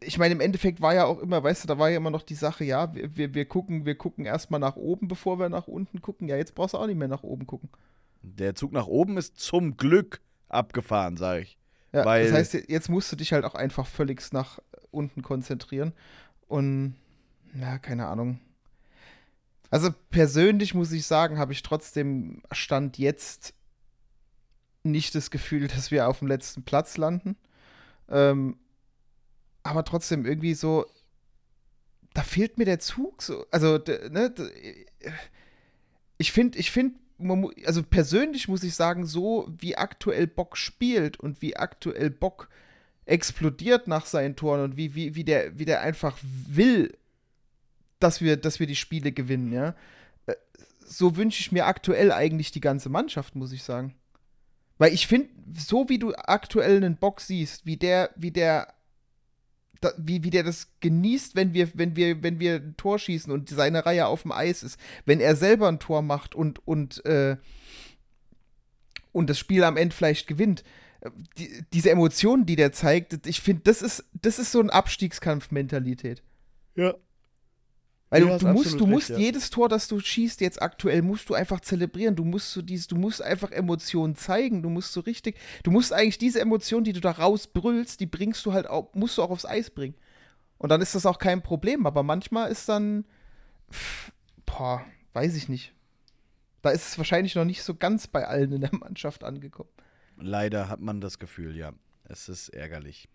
[0.00, 2.22] ich meine, im Endeffekt war ja auch immer, weißt du, da war ja immer noch
[2.22, 5.68] die Sache, ja, wir, wir, wir gucken, wir gucken erstmal nach oben, bevor wir nach
[5.68, 6.28] unten gucken.
[6.28, 7.68] Ja, jetzt brauchst du auch nicht mehr nach oben gucken.
[8.22, 11.58] Der Zug nach oben ist zum Glück abgefahren, sage ich.
[11.92, 14.58] Ja, das heißt, jetzt musst du dich halt auch einfach völlig nach
[14.90, 15.92] unten konzentrieren.
[16.46, 16.96] Und,
[17.54, 18.40] ja, keine Ahnung.
[19.70, 23.54] Also persönlich muss ich sagen, habe ich trotzdem Stand jetzt
[24.82, 27.36] nicht das Gefühl, dass wir auf dem letzten Platz landen.
[28.08, 28.58] Ähm,
[29.62, 30.86] aber trotzdem irgendwie so,
[32.14, 33.46] da fehlt mir der Zug so.
[33.50, 34.32] Also, ne,
[36.18, 36.98] ich finde, ich finde,
[37.64, 42.48] also persönlich muss ich sagen, so wie aktuell Bock spielt und wie aktuell Bock
[43.06, 46.92] explodiert nach seinen Toren und wie, wie, wie, der, wie der einfach will,
[48.00, 49.74] dass wir, dass wir die Spiele gewinnen, ja.
[50.26, 50.34] Äh,
[50.86, 53.94] So wünsche ich mir aktuell eigentlich die ganze Mannschaft, muss ich sagen.
[54.78, 58.74] Weil ich finde, so wie du aktuell einen Bock siehst, wie der, wie der,
[59.80, 63.32] da, wie, wie der das genießt, wenn wir, wenn wir, wenn wir ein Tor schießen
[63.32, 67.04] und seine Reihe auf dem Eis ist, wenn er selber ein Tor macht und, und,
[67.04, 67.36] äh,
[69.12, 70.64] und das Spiel am Ende vielleicht gewinnt.
[71.00, 74.72] Äh, Die, diese Emotionen, die der zeigt, ich finde, das ist, das ist so eine
[74.72, 76.22] Abstiegskampf-Mentalität.
[76.74, 76.94] Ja.
[78.08, 79.18] Weil Du du, musst, du recht, musst ja.
[79.18, 82.14] jedes Tor, das du schießt jetzt aktuell, musst du einfach zelebrieren.
[82.14, 84.62] Du musst so dieses, du musst einfach Emotionen zeigen.
[84.62, 88.46] Du musst so richtig, du musst eigentlich diese Emotionen, die du da rausbrüllst, die bringst
[88.46, 89.94] du halt auch, musst du auch aufs Eis bringen.
[90.58, 91.84] Und dann ist das auch kein Problem.
[91.84, 93.04] Aber manchmal ist dann,
[93.72, 94.12] pff,
[94.46, 95.72] boah, weiß ich nicht.
[96.62, 99.70] Da ist es wahrscheinlich noch nicht so ganz bei allen in der Mannschaft angekommen.
[100.16, 101.72] Leider hat man das Gefühl, ja.
[102.08, 103.08] Es ist ärgerlich.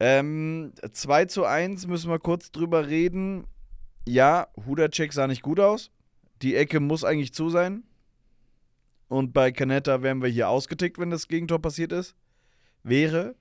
[0.00, 3.44] Ähm, 2 zu 1 müssen wir kurz drüber reden.
[4.06, 5.90] Ja, Hudacek sah nicht gut aus.
[6.42, 7.84] Die Ecke muss eigentlich zu sein.
[9.08, 12.14] Und bei Canetta wären wir hier ausgetickt, wenn das Gegentor passiert ist.
[12.82, 13.34] Wäre.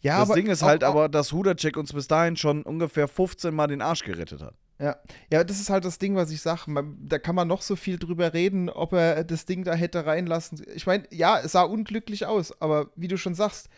[0.00, 3.54] Ja, das Ding ist halt auch- aber, dass Hudacek uns bis dahin schon ungefähr 15
[3.54, 4.54] Mal den Arsch gerettet hat.
[4.78, 4.96] Ja.
[5.30, 6.62] ja, das ist halt das Ding, was ich sage.
[7.02, 10.62] Da kann man noch so viel drüber reden, ob er das Ding da hätte reinlassen.
[10.74, 13.68] Ich meine, ja, es sah unglücklich aus, aber wie du schon sagst,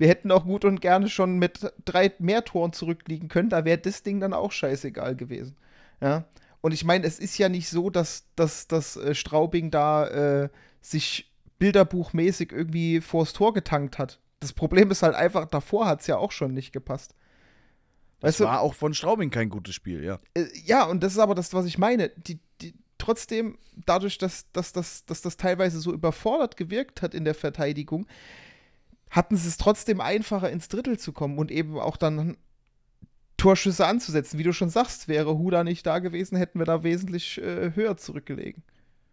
[0.00, 3.50] wir hätten auch gut und gerne schon mit drei mehr Toren zurückliegen können.
[3.50, 5.56] Da wäre das Ding dann auch scheißegal gewesen.
[6.00, 6.24] Ja.
[6.62, 10.48] Und ich meine, es ist ja nicht so, dass, dass, dass äh, Straubing da äh,
[10.80, 14.20] sich bilderbuchmäßig irgendwie vors Tor getankt hat.
[14.40, 17.14] Das Problem ist halt einfach, davor hat es ja auch schon nicht gepasst.
[18.20, 20.18] Das Weißt du, war auch von Straubing kein gutes Spiel, ja.
[20.32, 22.08] äh, ja, und das ist aber das, was ich meine.
[22.08, 27.26] Die, die, trotzdem, dadurch, dass, dass, dass, dass das teilweise so überfordert gewirkt hat in
[27.26, 28.06] der Verteidigung,
[29.10, 32.36] hatten sie es trotzdem einfacher, ins Drittel zu kommen und eben auch dann
[33.36, 34.38] Torschüsse anzusetzen.
[34.38, 37.96] Wie du schon sagst, wäre Huda nicht da gewesen, hätten wir da wesentlich äh, höher
[37.96, 38.62] zurückgelegen.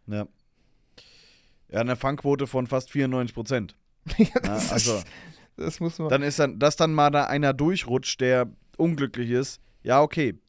[0.05, 0.27] Ja.
[1.69, 3.75] Ja, eine Fangquote von fast 94 Prozent.
[4.17, 5.07] Ja, das, also, ist,
[5.57, 6.07] das muss man.
[6.07, 10.39] dann ist dann, dass dann mal da einer durchrutscht, der unglücklich ist, ja, okay.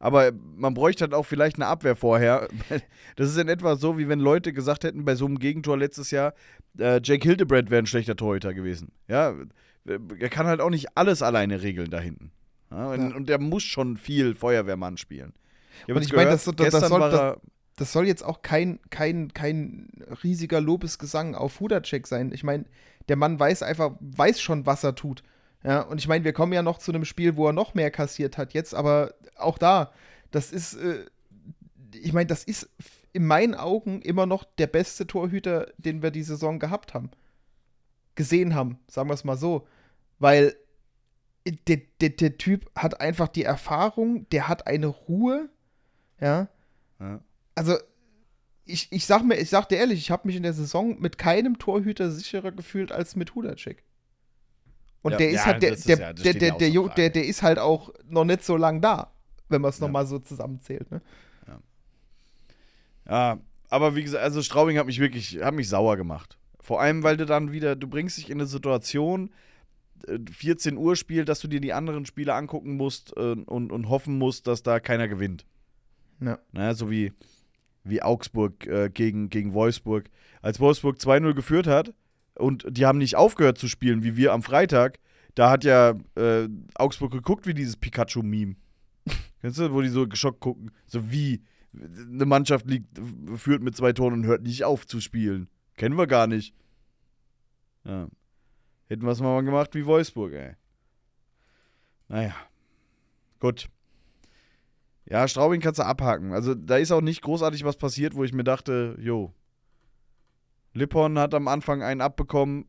[0.00, 2.48] Aber man bräuchte halt auch vielleicht eine Abwehr vorher.
[3.16, 6.12] Das ist in etwa so, wie wenn Leute gesagt hätten, bei so einem Gegentor letztes
[6.12, 6.34] Jahr,
[6.78, 8.92] äh, Jake Hildebrand wäre ein schlechter Torhüter gewesen.
[9.08, 9.34] Ja,
[9.86, 12.30] er kann halt auch nicht alles alleine regeln da hinten.
[12.70, 13.16] Ja, und, Ja.
[13.16, 15.32] und der muss schon viel Feuerwehrmann spielen.
[15.88, 17.40] Ich Und ich meine, das- das- soll- das- er,
[17.76, 19.88] das soll jetzt auch kein, kein, kein
[20.22, 22.30] riesiger Lobesgesang auf Hudacek sein.
[22.32, 22.66] Ich meine,
[23.08, 25.22] der Mann weiß einfach, weiß schon, was er tut.
[25.64, 27.90] Ja, und ich meine, wir kommen ja noch zu einem Spiel, wo er noch mehr
[27.90, 29.92] kassiert hat jetzt, aber auch da,
[30.30, 31.06] das ist, äh,
[31.92, 32.68] ich meine, das ist
[33.12, 37.10] in meinen Augen immer noch der beste Torhüter, den wir die Saison gehabt haben.
[38.14, 39.66] Gesehen haben, sagen wir es mal so.
[40.18, 40.54] Weil
[41.46, 45.48] der, der, der Typ hat einfach die Erfahrung, der hat eine Ruhe,
[46.20, 46.48] ja.
[47.00, 47.20] Ja.
[47.54, 47.76] Also,
[48.64, 51.16] ich, ich sag mir, ich sag dir ehrlich, ich habe mich in der Saison mit
[51.16, 53.82] keinem Torhüter sicherer gefühlt als mit Hudacek.
[55.02, 57.24] Und Ja, der ist ja, halt, der, ist der, ja- der, der, der, der, der
[57.24, 59.12] ist halt auch noch nicht so lang da,
[59.48, 60.90] wenn man es nochmal so zusammenzählt.
[60.90, 61.00] Ne?
[63.08, 63.38] Ja,
[63.70, 66.38] aber wie gesagt, also Straubing hat mich wirklich, hat mich sauer gemacht.
[66.60, 69.30] Vor allem, weil du dann wieder, du bringst dich in eine Situation,
[70.06, 73.88] äh, 14 Uhr Spiel, dass du dir die anderen Spiele angucken musst äh, und, und
[73.88, 75.46] hoffen musst, dass da keiner gewinnt.
[76.20, 76.38] Ja.
[76.52, 77.12] Naja, so wie,
[77.84, 80.10] wie Augsburg äh, gegen, gegen Wolfsburg.
[80.42, 81.94] Als Wolfsburg 2-0 geführt hat
[82.38, 84.98] und die haben nicht aufgehört zu spielen, wie wir am Freitag,
[85.34, 88.56] da hat ja äh, Augsburg geguckt wie dieses Pikachu-Meme.
[89.40, 90.70] Kennst du, wo die so geschockt gucken?
[90.86, 92.88] So wie eine Mannschaft liegt,
[93.36, 95.48] führt mit zwei Toren und hört nicht auf zu spielen.
[95.76, 96.54] Kennen wir gar nicht.
[97.84, 98.08] Ja.
[98.88, 100.54] Hätten wir es mal gemacht wie Wolfsburg, ey.
[102.08, 102.34] Naja.
[103.38, 103.68] Gut.
[105.04, 106.32] Ja, Straubing kannst du abhaken.
[106.32, 109.32] Also da ist auch nicht großartig was passiert, wo ich mir dachte, jo.
[110.78, 112.66] Lippon hat am Anfang einen abbekommen,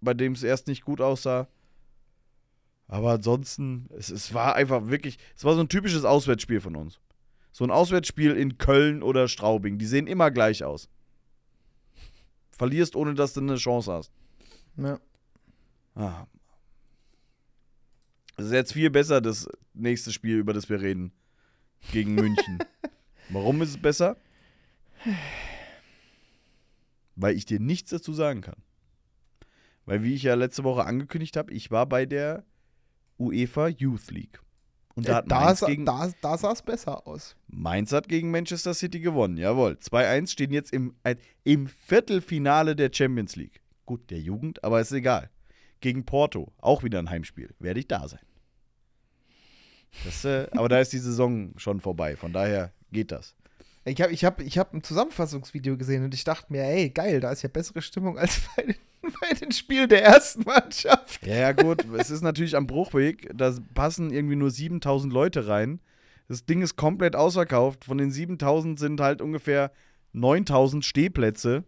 [0.00, 1.48] bei dem es erst nicht gut aussah.
[2.88, 7.00] Aber ansonsten, es, es war einfach wirklich, es war so ein typisches Auswärtsspiel von uns.
[7.52, 10.88] So ein Auswärtsspiel in Köln oder Straubing, die sehen immer gleich aus.
[12.50, 14.12] Verlierst, ohne dass du eine Chance hast.
[14.76, 14.98] Ja.
[15.94, 16.26] Ah.
[18.36, 21.12] Es ist jetzt viel besser, das nächste Spiel, über das wir reden.
[21.92, 22.58] Gegen München.
[23.28, 24.16] Warum ist es besser?
[27.16, 28.62] Weil ich dir nichts dazu sagen kann.
[29.84, 32.44] Weil, wie ich ja letzte Woche angekündigt habe, ich war bei der
[33.18, 34.40] UEFA Youth League.
[34.94, 37.36] Und da Äh, hat da, Mainz gegen, da, da sah es besser aus.
[37.48, 39.72] Mainz hat gegen Manchester City gewonnen, jawohl.
[39.72, 43.60] 2-1 stehen jetzt im, äh, im Viertelfinale der Champions League.
[43.86, 45.30] Gut, der Jugend, aber ist egal.
[45.80, 47.54] Gegen Porto, auch wieder ein Heimspiel.
[47.58, 48.20] Werde ich da sein.
[50.04, 53.34] Das, äh, aber da ist die Saison schon vorbei, von daher geht das.
[53.84, 57.20] Ich habe ich hab, ich hab ein Zusammenfassungsvideo gesehen und ich dachte mir, ey, geil,
[57.20, 58.76] da ist ja bessere Stimmung als bei den,
[59.20, 61.26] bei den Spielen der ersten Mannschaft.
[61.26, 65.80] Ja, ja, gut, es ist natürlich am Bruchweg, da passen irgendwie nur 7000 Leute rein.
[66.28, 67.84] Das Ding ist komplett ausverkauft.
[67.84, 69.72] Von den 7000 sind halt ungefähr
[70.12, 71.64] 9000 Stehplätze.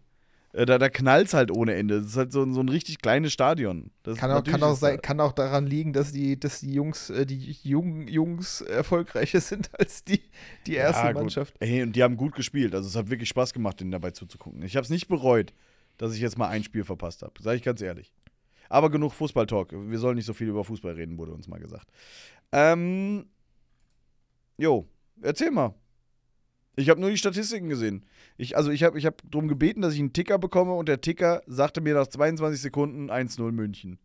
[0.55, 1.99] Äh, Da, da knallt es halt ohne Ende.
[2.01, 3.91] Das ist halt so, ein- so ein richtig kleines Stadion.
[4.05, 7.11] Das Kann auch, kann, auch sein, kann auch daran liegen, dass die, dass die Jungs,
[7.11, 10.21] äh, die jungen Jungs erfolgreicher sind als die,
[10.67, 11.13] die erste Ja.
[11.13, 11.55] Mannschaft.
[11.61, 12.75] Hey, und die haben gut gespielt.
[12.75, 14.63] Also es hat wirklich Spaß gemacht, denen dabei zuzugucken.
[14.63, 15.53] Ich habe es nicht bereut,
[15.99, 17.35] dass ich jetzt mal ein Spiel verpasst habe.
[17.43, 18.13] Sage ich ganz ehrlich.
[18.69, 19.73] Aber genug Fußball-Talk.
[19.73, 21.89] Wir sollen nicht so viel über Fußball reden, wurde uns mal gesagt.
[22.53, 23.27] Ähm.
[24.57, 24.87] Jo,
[25.21, 25.75] erzähl mal.
[26.77, 28.05] Ich habe nur die Statistiken gesehen.
[28.37, 31.01] Ich, also ich habe ich hab darum gebeten, dass ich einen Ticker bekomme und der
[31.01, 33.99] Ticker sagte mir nach 22 Sekunden 1-0 München.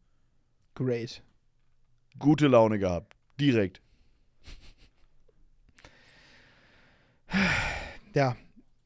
[0.75, 1.23] Great.
[2.19, 3.15] Gute Laune gehabt.
[3.39, 3.81] Direkt.
[8.13, 8.35] Ja.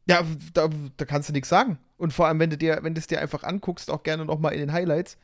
[0.05, 1.79] Ja, da, da kannst du nichts sagen.
[1.97, 4.53] Und vor allem, wenn du dir, wenn du es dir einfach anguckst, auch gerne nochmal
[4.53, 5.17] in den Highlights,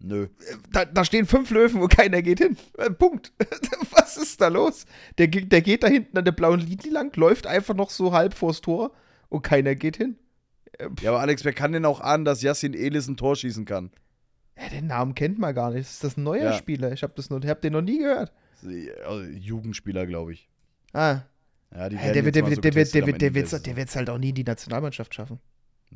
[0.00, 0.28] Nö.
[0.70, 2.56] da, da stehen fünf Löwen und keiner geht hin.
[2.76, 3.32] Äh, Punkt.
[3.90, 4.84] Was ist da los?
[5.18, 8.34] Der, der geht da hinten an der blauen Linie lang, läuft einfach noch so halb
[8.34, 8.92] vors Tor
[9.28, 10.18] und keiner geht hin.
[11.00, 13.90] Ja, aber Alex, wer kann denn auch ahnen, dass Yassin Elis ein Tor schießen kann?
[14.58, 15.82] Ja, den Namen kennt man gar nicht.
[15.88, 16.52] Ist das ein neuer Ja.
[16.54, 16.92] Spieler?
[16.92, 17.14] Ich habe
[17.48, 18.32] hab den noch nie gehört.
[19.06, 20.48] Also, Jugendspieler, glaube ich.
[20.92, 21.20] Ah,
[21.74, 22.74] Ja, die werden der, wird,
[23.76, 25.40] wird's halt auch nie in die Nationalmannschaft schaffen.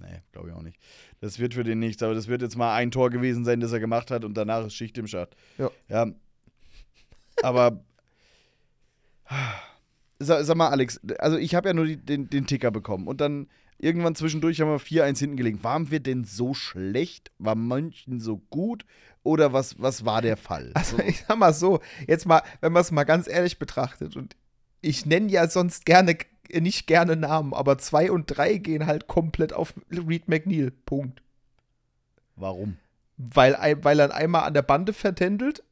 [0.00, 0.78] Nee, glaube ich auch nicht.
[1.20, 3.72] Das wird für den nichts, aber das wird jetzt mal ein Tor gewesen sein, das
[3.72, 5.36] er gemacht hat und danach ist Schicht im Schacht.
[5.58, 5.70] Ja.
[5.88, 6.06] Ja.
[7.42, 7.84] Aber.
[10.20, 13.20] Sag, sag mal, Alex, also ich habe ja nur die, den, den Ticker bekommen und
[13.20, 15.62] dann irgendwann zwischendurch haben wir 4-1 hinten gelegen.
[15.62, 17.30] Waren wir denn so schlecht?
[17.38, 18.84] War München so gut?
[19.22, 20.72] Oder was, was war der Fall?
[20.74, 24.36] Also ich sag mal so, jetzt mal, wenn man es mal ganz ehrlich betrachtet und
[24.80, 26.16] ich nenne ja sonst gerne
[26.52, 30.70] nicht gerne Namen, aber 2 und 3 gehen halt komplett auf Reed McNeil.
[30.70, 31.22] Punkt.
[32.36, 32.76] Warum?
[33.16, 35.62] Weil, weil er einmal an der Bande vertändelt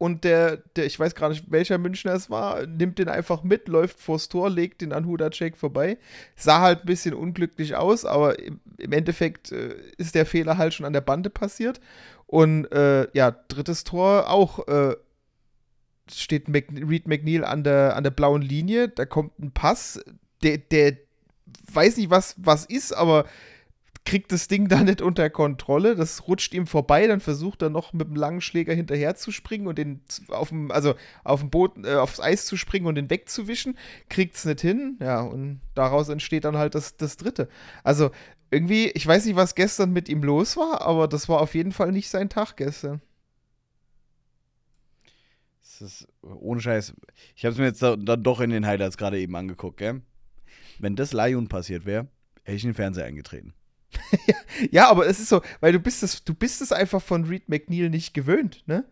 [0.00, 3.68] und der, der, ich weiß gar nicht, welcher Münchner es war, nimmt den einfach mit,
[3.68, 5.98] läuft vors Tor, legt den an Hudacek vorbei.
[6.36, 10.72] Sah halt ein bisschen unglücklich aus, aber im, im Endeffekt äh, ist der Fehler halt
[10.72, 11.82] schon an der Bande passiert.
[12.26, 14.96] Und äh, ja, drittes Tor auch äh,
[16.10, 20.02] steht Mc, Reed McNeil an der, an der blauen Linie, da kommt ein Pass,
[20.42, 20.96] der, der
[21.72, 23.26] weiß nicht, was, was ist, aber
[24.04, 25.96] kriegt das Ding da nicht unter Kontrolle.
[25.96, 29.66] Das rutscht ihm vorbei, dann versucht er noch mit dem langen Schläger hinterher zu springen
[29.66, 33.10] und den auf dem, also auf dem Boden, äh, aufs Eis zu springen und den
[33.10, 33.78] wegzuwischen.
[34.08, 37.48] Kriegt es nicht hin, ja, und daraus entsteht dann halt das, das dritte.
[37.84, 38.10] Also
[38.50, 41.72] irgendwie, ich weiß nicht, was gestern mit ihm los war, aber das war auf jeden
[41.72, 43.00] Fall nicht sein Tag gestern.
[45.60, 46.94] Das ist, ohne Scheiß.
[47.36, 50.02] Ich habe es mir jetzt da, dann doch in den Highlights gerade eben angeguckt, gell?
[50.80, 52.08] Wenn das Lion passiert wäre,
[52.42, 53.54] hätte ich in den Fernseher eingetreten.
[54.70, 57.48] Ja, aber es ist so, weil du bist es, du bist es einfach von Reed
[57.48, 58.84] McNeil nicht gewöhnt, ne?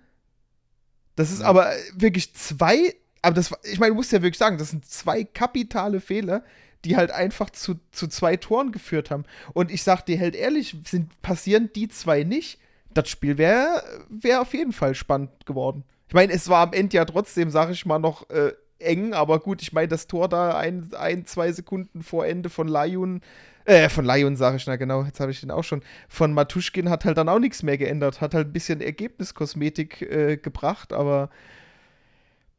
[1.17, 1.47] Das ist Ja.
[1.47, 4.87] aber wirklich zwei, aber das, war- ich meine, du musst ja wirklich sagen, das sind
[4.87, 6.45] zwei kapitale Fehler,
[6.85, 9.25] die halt einfach zu, zu zwei Toren geführt haben.
[9.53, 12.59] Und ich sag dir halt ehrlich, sind, passieren die zwei nicht,
[12.95, 15.85] das Spiel wäre wär auf jeden Fall spannend geworden.
[16.07, 19.41] Ich meine, es war am Ende ja trotzdem, sag ich mal, noch äh, eng, aber
[19.41, 23.21] gut, ich meine, das Tor da ein, ein, zwei Sekunden vor Ende von Layun,
[23.65, 26.89] äh, von Layun sage ich, na genau, jetzt habe ich den auch schon, von Matuschkin
[26.89, 31.31] hat halt dann auch nichts mehr geändert, hat halt ein bisschen Ergebniskosmetik äh, gebracht, aber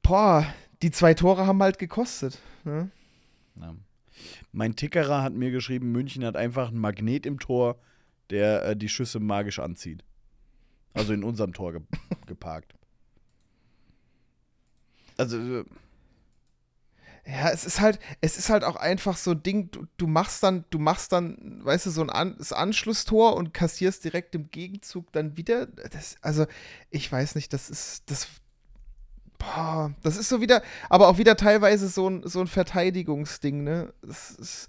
[0.03, 0.45] boah,
[0.81, 2.39] die zwei Tore haben halt gekostet.
[2.63, 2.89] Ne?
[3.55, 3.75] Ja.
[4.51, 7.79] Mein Tickerer hat mir geschrieben, München hat einfach einen Magnet im Tor,
[8.29, 10.03] der äh, die Schüsse magisch anzieht.
[10.93, 11.81] Also in unserem Tor ge
[12.27, 12.73] geparkt.
[15.17, 15.65] Also, äh,
[17.31, 20.41] Ja, es ist halt, es ist halt auch einfach so ein Ding, du, du machst
[20.41, 25.11] dann, du machst dann, weißt du, so ein An Anschlusstor und kassierst direkt im Gegenzug
[25.11, 25.67] dann wieder.
[25.67, 26.47] Das, also,
[26.89, 28.27] ich weiß nicht, das ist, das,
[29.37, 33.93] boah, das ist so wieder, aber auch wieder teilweise so ein, so ein Verteidigungsding, ne?
[34.01, 34.67] Ist,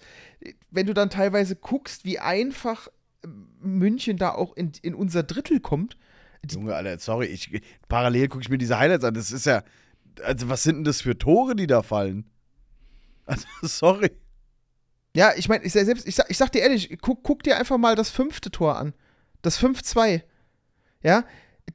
[0.70, 2.88] wenn du dann teilweise guckst, wie einfach
[3.61, 5.96] München da auch in, in unser Drittel kommt,
[6.51, 9.12] Junge, Alter, sorry, ich, parallel gucke ich mir diese Highlights an.
[9.12, 9.62] Das ist ja,
[10.25, 12.29] also was sind denn das für Tore, die da fallen?
[13.26, 14.11] Also, sorry.
[15.14, 17.78] Ja, ich meine, ich, selbst, ich, sag, ich sag dir ehrlich, guck, guck dir einfach
[17.78, 18.94] mal das fünfte Tor an.
[19.42, 20.22] Das 5-2.
[21.02, 21.24] Ja,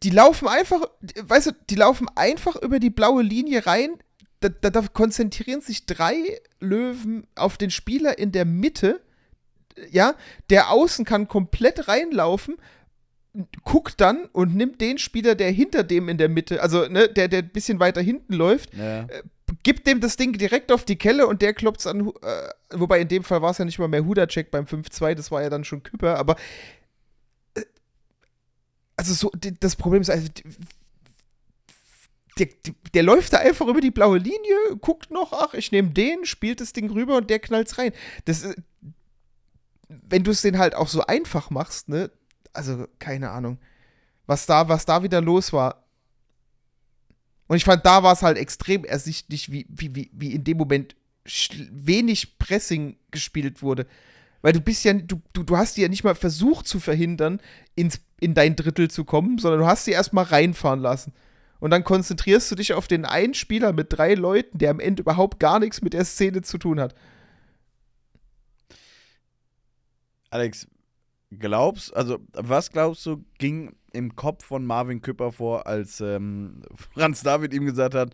[0.03, 0.86] die laufen einfach,
[1.21, 3.97] weißt du, die laufen einfach über die blaue Linie rein.
[4.39, 9.01] Da, da, da konzentrieren sich drei Löwen auf den Spieler in der Mitte.
[9.91, 10.15] Ja,
[10.49, 12.55] der außen kann komplett reinlaufen,
[13.63, 17.27] guckt dann und nimmt den Spieler, der hinter dem in der Mitte, also ne, der,
[17.27, 19.08] der ein bisschen weiter hinten läuft, Ja.
[19.63, 23.08] Gibt dem das Ding direkt auf die Kelle und der klopft an, äh, wobei in
[23.08, 25.63] dem Fall war es ja nicht mal mehr Hudacek beim 5-2, das war ja dann
[25.63, 26.36] schon Küpper, aber
[27.55, 27.63] äh,
[28.95, 30.27] also so, das Problem ist, also,
[32.38, 32.47] der,
[32.93, 36.60] der läuft da einfach über die blaue Linie, guckt noch, ach, ich nehme den, spielt
[36.60, 37.93] das Ding rüber und der knallt's rein.
[38.25, 38.55] Das, äh,
[39.88, 42.12] wenn du es den halt auch so einfach machst, ne,
[42.51, 43.60] also keine Ahnung,
[44.25, 45.85] was da, was da wieder los war,
[47.47, 50.95] und ich fand, da war es halt extrem ersichtlich, wie, wie, wie, in dem Moment
[51.71, 53.86] wenig Pressing gespielt wurde.
[54.41, 57.39] Weil du bist ja, du, du, du hast die ja nicht mal versucht zu verhindern,
[57.75, 61.13] ins, in dein Drittel zu kommen, sondern du hast sie erstmal reinfahren lassen.
[61.60, 65.01] Und dann konzentrierst du dich auf den einen Spieler mit drei Leuten, der am Ende
[65.01, 66.93] überhaupt gar nichts mit der Szene zu tun hat.
[70.29, 70.67] Alex,
[71.31, 76.62] glaubst, also was glaubst du, ging im Kopf von Marvin Küpper vor, als ähm,
[76.93, 78.13] Franz David ihm gesagt hat,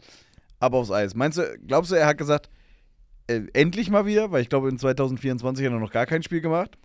[0.60, 1.16] ab aufs Eis?
[1.16, 2.50] Meinst du, glaubst du, er hat gesagt,
[3.28, 6.42] äh, endlich mal wieder, weil ich glaube, in 2024 hat er noch gar kein Spiel
[6.42, 6.78] gemacht?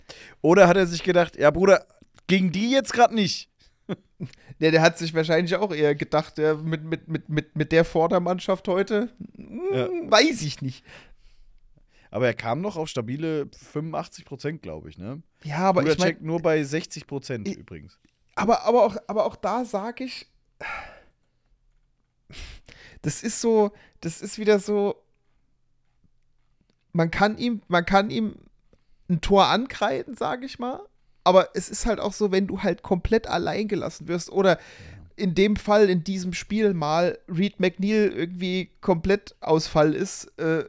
[0.42, 1.86] Oder hat er sich gedacht, ja Bruder,
[2.26, 3.50] gegen die jetzt gerade nicht?
[4.58, 7.84] Der, der hat sich wahrscheinlich auch eher gedacht, der mit, mit, mit, mit, mit der
[7.84, 9.88] Vordermannschaft heute, hm, Ja.
[10.10, 10.82] weiß ich nicht.
[12.10, 15.22] Aber er kam noch auf stabile 85 Prozent, glaube ich, ne?
[15.44, 17.98] Ja, aber Oder ich meine, checkt nur bei 60 Prozent übrigens.
[18.36, 20.26] Aber, aber, auch, aber auch da sage ich,
[23.02, 25.02] das ist so, das ist wieder so,
[26.92, 28.36] man kann ihm, man kann ihm
[29.08, 30.80] ein Tor ankreiden, sage ich mal.
[31.24, 34.58] Aber es ist halt auch so, wenn du halt komplett allein gelassen wirst oder
[35.16, 40.26] in dem Fall, in diesem Spiel mal Reed McNeil irgendwie komplett Ausfall ist.
[40.38, 40.64] Äh,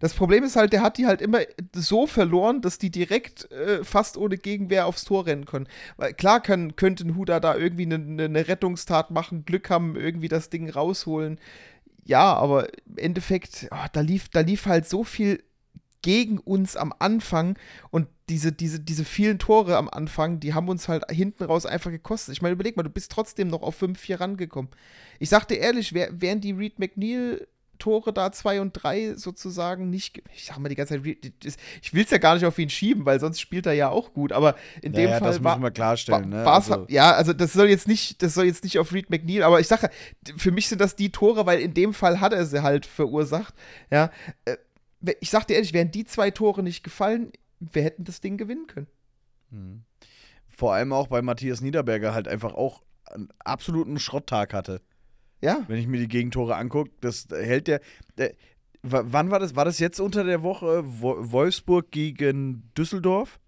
[0.00, 1.40] das Problem ist halt, der hat die halt immer
[1.74, 5.68] so verloren, dass die direkt äh, fast ohne Gegenwehr aufs Tor rennen können.
[5.96, 10.28] Weil klar können, könnte ein Huda da irgendwie eine, eine Rettungstat machen, Glück haben, irgendwie
[10.28, 11.38] das Ding rausholen.
[12.06, 15.42] Ja, aber im Endeffekt, oh, da, lief, da lief halt so viel
[16.02, 17.58] gegen uns am Anfang
[17.90, 21.90] und diese, diese, diese vielen Tore am Anfang, die haben uns halt hinten raus einfach
[21.90, 22.34] gekostet.
[22.34, 24.70] Ich meine, überleg mal, du bist trotzdem noch auf 5-4 rangekommen.
[25.18, 27.46] Ich sagte ehrlich, wär, wären die Reed McNeil
[27.80, 31.04] Tore da, 2 und 3 sozusagen nicht, ich sag mal die ganze Zeit,
[31.82, 34.12] ich will es ja gar nicht auf ihn schieben, weil sonst spielt er ja auch
[34.12, 36.28] gut, aber in dem ja, Fall das war, müssen wir klarstellen.
[36.28, 36.46] Ne?
[36.46, 39.58] Also, ja, also das soll jetzt nicht, das soll jetzt nicht auf Reed McNeil, aber
[39.58, 39.90] ich sage,
[40.36, 43.54] für mich sind das die Tore, weil in dem Fall hat er sie halt verursacht,
[43.90, 44.10] ja,
[44.44, 44.56] äh,
[45.18, 48.66] ich sag dir ehrlich, wären die zwei Tore nicht gefallen, wir hätten das Ding gewinnen
[48.66, 48.86] können.
[49.50, 49.82] Hm.
[50.48, 54.80] Vor allem auch, weil Matthias Niederberger halt einfach auch einen absoluten Schrotttag hatte.
[55.40, 55.64] Ja.
[55.68, 57.80] Wenn ich mir die Gegentore angucke, das hält der,
[58.18, 58.34] der.
[58.82, 59.56] Wann war das?
[59.56, 63.38] War das jetzt unter der Woche Wolfsburg gegen Düsseldorf?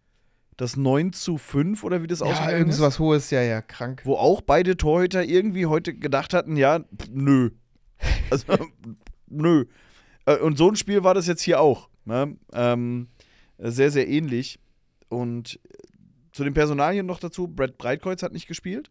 [0.59, 2.45] Das 9 zu 5 oder wie das aussieht?
[2.45, 4.03] Ja, irgendwas Hohes, ja, ja, krank.
[4.05, 6.81] Wo auch beide Torhüter irgendwie heute gedacht hatten, ja,
[7.11, 7.51] nö.
[8.31, 8.47] Also,
[9.29, 9.65] nö.
[10.27, 11.89] Äh, und so ein Spiel war das jetzt hier auch.
[12.05, 12.37] Ne?
[12.53, 13.09] Ähm,
[13.59, 14.59] sehr, sehr ähnlich.
[15.09, 15.61] Und
[16.33, 18.91] zu den Personalien noch dazu: Brett Breitkreuz hat nicht gespielt.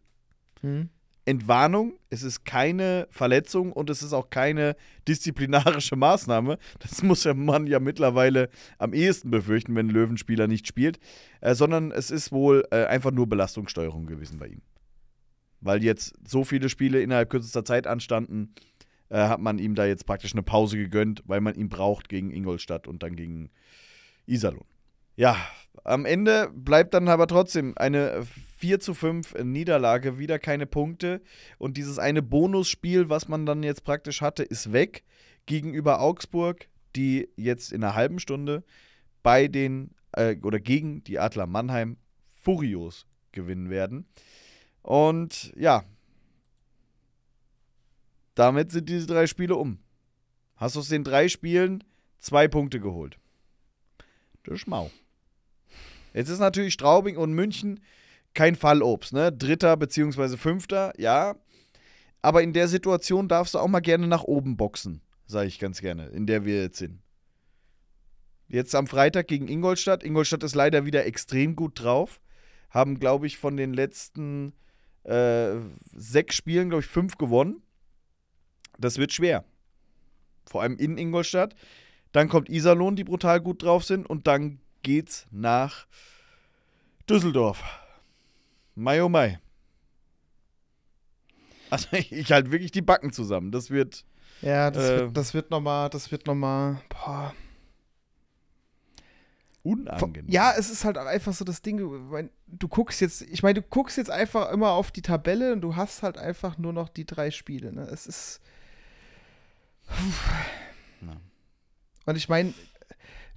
[0.60, 0.88] Hm.
[1.24, 6.58] Entwarnung, es ist keine Verletzung und es ist auch keine disziplinarische Maßnahme.
[6.80, 8.48] Das muss der Mann ja mittlerweile
[8.78, 10.98] am ehesten befürchten, wenn ein Löwenspieler nicht spielt.
[11.40, 14.62] Äh, sondern es ist wohl äh, einfach nur Belastungssteuerung gewesen bei ihm.
[15.60, 18.54] Weil jetzt so viele Spiele innerhalb kürzester Zeit anstanden,
[19.08, 22.32] äh, hat man ihm da jetzt praktisch eine Pause gegönnt, weil man ihn braucht gegen
[22.32, 23.50] Ingolstadt und dann gegen
[24.26, 24.71] Iserlohn.
[25.22, 25.36] Ja,
[25.84, 31.22] am Ende bleibt dann aber trotzdem eine 4 zu 5 Niederlage, wieder keine Punkte.
[31.58, 35.04] Und dieses eine Bonusspiel, was man dann jetzt praktisch hatte, ist weg
[35.46, 36.66] gegenüber Augsburg,
[36.96, 38.64] die jetzt in einer halben Stunde
[39.22, 41.98] bei den äh, oder gegen die Adler Mannheim
[42.40, 44.08] furios gewinnen werden.
[44.82, 45.84] Und ja,
[48.34, 49.78] damit sind diese drei Spiele um.
[50.56, 51.84] Hast aus den drei Spielen
[52.18, 53.20] zwei Punkte geholt.
[54.42, 54.90] Das ist mau.
[56.12, 57.80] Jetzt ist natürlich Straubing und München
[58.34, 59.32] kein Fallobst, ne?
[59.32, 61.36] Dritter beziehungsweise Fünfter, ja.
[62.22, 65.80] Aber in der Situation darfst du auch mal gerne nach oben boxen, sage ich ganz
[65.80, 67.02] gerne, in der wir jetzt sind.
[68.48, 70.04] Jetzt am Freitag gegen Ingolstadt.
[70.04, 72.20] Ingolstadt ist leider wieder extrem gut drauf.
[72.70, 74.52] Haben, glaube ich, von den letzten
[75.04, 75.54] äh,
[75.90, 77.62] sechs Spielen, glaube ich, fünf gewonnen.
[78.78, 79.44] Das wird schwer.
[80.46, 81.54] Vor allem in Ingolstadt.
[82.12, 84.08] Dann kommt Iserlohn, die brutal gut drauf sind.
[84.08, 85.86] Und dann geht's nach
[87.08, 87.62] Düsseldorf.
[88.74, 89.40] Mai oh Mai.
[91.70, 93.50] Also ich halte wirklich die Backen zusammen.
[93.50, 94.04] Das wird.
[94.40, 96.80] Ja, das äh, wird, das wird nochmal, das wird nochmal.
[96.88, 97.34] Boah.
[99.62, 100.28] Unangenehm.
[100.28, 103.66] Ja, es ist halt auch einfach so das Ding, du guckst jetzt, ich meine, du
[103.66, 107.06] guckst jetzt einfach immer auf die Tabelle und du hast halt einfach nur noch die
[107.06, 107.72] drei Spiele.
[107.72, 107.82] Ne?
[107.82, 108.40] Es ist.
[112.04, 112.52] Und ich meine,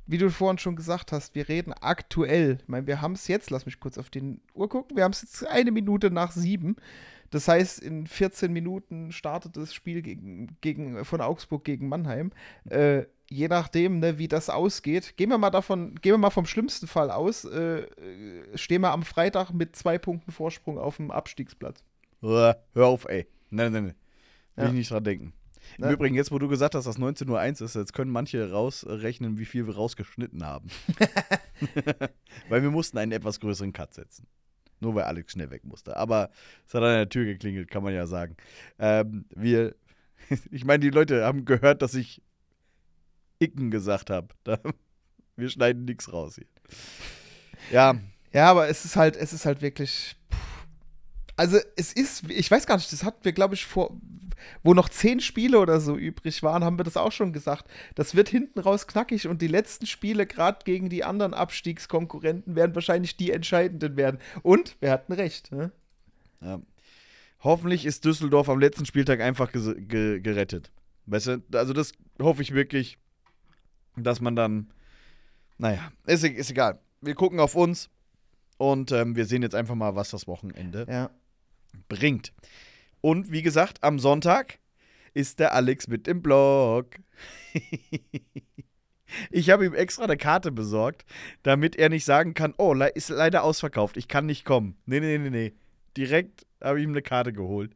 [0.07, 2.57] wie du vorhin schon gesagt hast, wir reden aktuell.
[2.61, 5.11] Ich meine, wir haben es jetzt, lass mich kurz auf die Uhr gucken, wir haben
[5.11, 6.75] es jetzt eine Minute nach sieben.
[7.31, 12.31] Das heißt, in 14 Minuten startet das Spiel gegen, gegen, von Augsburg gegen Mannheim.
[12.69, 16.45] Äh, je nachdem, ne, wie das ausgeht, gehen wir mal davon, gehen wir mal vom
[16.45, 21.11] schlimmsten Fall aus, äh, äh stehen wir am Freitag mit zwei Punkten Vorsprung auf dem
[21.11, 21.83] Abstiegsplatz.
[22.73, 23.27] Hör auf, ey.
[23.49, 23.95] Nein, nein, nein.
[24.55, 24.69] Will ja.
[24.69, 25.33] ich nicht dran denken.
[25.77, 25.91] Im ne?
[25.91, 29.45] Übrigen, jetzt wo du gesagt hast, dass 19.01 Uhr ist, jetzt können manche rausrechnen, wie
[29.45, 30.69] viel wir rausgeschnitten haben.
[32.49, 34.27] weil wir mussten einen etwas größeren Cut setzen.
[34.79, 35.95] Nur weil Alex schnell weg musste.
[35.97, 36.29] Aber
[36.67, 38.35] es hat an der Tür geklingelt, kann man ja sagen.
[38.77, 39.75] Ähm, wir,
[40.51, 42.21] ich meine, die Leute haben gehört, dass ich
[43.39, 44.27] Icken gesagt habe.
[45.35, 46.47] wir schneiden nichts raus hier.
[47.71, 47.95] Ja.
[48.33, 50.17] Ja, aber es ist halt, es ist halt wirklich.
[51.37, 53.95] Also es ist, ich weiß gar nicht, das hatten wir, glaube ich, vor,
[54.63, 57.69] wo noch zehn Spiele oder so übrig waren, haben wir das auch schon gesagt.
[57.95, 62.75] Das wird hinten raus knackig und die letzten Spiele, gerade gegen die anderen Abstiegskonkurrenten, werden
[62.75, 64.19] wahrscheinlich die entscheidenden werden.
[64.43, 65.51] Und wir hatten recht.
[65.51, 65.71] Ne?
[66.41, 66.61] Ja.
[67.41, 70.71] Hoffentlich ist Düsseldorf am letzten Spieltag einfach ge gerettet.
[71.05, 72.97] Weißt du, also das hoffe ich wirklich,
[73.95, 74.71] dass man dann,
[75.57, 76.79] naja, ist, ist egal.
[77.01, 77.89] Wir gucken auf uns
[78.57, 81.11] und ähm, wir sehen jetzt einfach mal, was das Wochenende ja.
[81.87, 82.33] Bringt.
[83.01, 84.59] Und wie gesagt, am Sonntag
[85.13, 86.87] ist der Alex mit im Blog.
[89.31, 91.05] Ich habe ihm extra eine Karte besorgt,
[91.43, 94.75] damit er nicht sagen kann, oh, ist leider ausverkauft, ich kann nicht kommen.
[94.85, 95.53] Nee, nee, nee, nee.
[95.95, 97.71] Direkt habe ich ihm eine Karte geholt.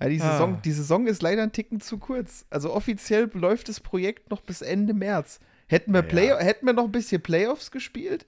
[0.00, 0.32] Ja, die, Ah.
[0.32, 2.44] Saison, die Saison ist leider ein Ticken zu kurz.
[2.50, 5.40] Also offiziell läuft das Projekt noch bis Ende März.
[5.68, 6.06] Hätten wir, Ja.
[6.06, 8.26] Play hätten wir noch ein bisschen Playoffs gespielt,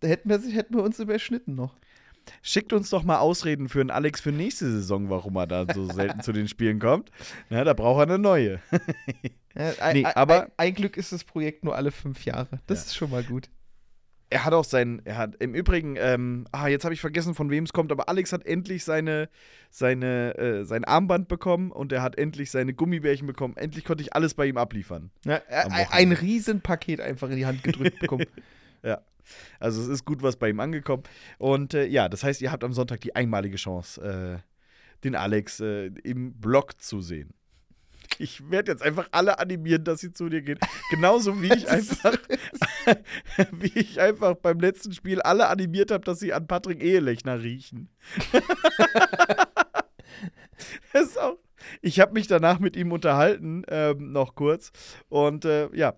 [0.00, 1.74] da hätten wir, hätten wir uns überschnitten noch.
[2.42, 5.84] Schickt uns doch mal Ausreden für einen Alex für nächste Saison, warum er da so
[5.92, 7.10] selten zu den Spielen kommt.
[7.50, 8.60] Na, da braucht er eine neue.
[9.58, 12.60] Ja, ein, Nee, ein, aber- ein, ein Glück ist das Projekt nur alle fünf Jahre.
[12.66, 12.84] Das Ja.
[12.86, 13.48] ist schon mal gut.
[14.28, 17.48] Er hat auch sein, er hat im Übrigen, ähm, ah, jetzt habe ich vergessen, von
[17.48, 19.30] wem es kommt, aber Alex hat endlich seine,
[19.70, 23.56] seine, äh, sein Armband bekommen und er hat endlich seine Gummibärchen bekommen.
[23.56, 25.10] Endlich konnte ich alles bei ihm abliefern.
[25.24, 25.40] Ja,
[25.90, 28.26] ein Riesenpaket einfach in die Hand gedrückt bekommen.
[28.82, 29.00] Ja.
[29.60, 31.02] Also es ist gut was bei ihm angekommen.
[31.38, 34.38] Und äh, ja, das heißt, ihr habt am Sonntag die einmalige Chance, äh,
[35.04, 37.34] den Alex äh, im Blog zu sehen.
[38.18, 40.58] Ich werde jetzt einfach alle animieren, dass sie zu dir gehen.
[40.90, 42.16] Genauso wie ich einfach,
[43.52, 47.88] wie ich einfach beim letzten Spiel alle animiert habe, dass sie an Patrick Ehelechner riechen.
[50.92, 51.38] das ist auch.
[51.82, 54.70] Ich habe mich danach mit ihm unterhalten, ähm, noch kurz.
[55.08, 55.94] Und äh, ja,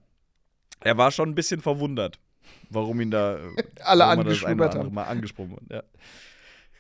[0.81, 2.19] er war schon ein bisschen verwundert,
[2.71, 3.41] warum ihn da äh,
[3.83, 4.95] Alle er angeschnuppert haben.
[4.95, 5.71] Mal angesprungen wird.
[5.71, 5.83] Ja.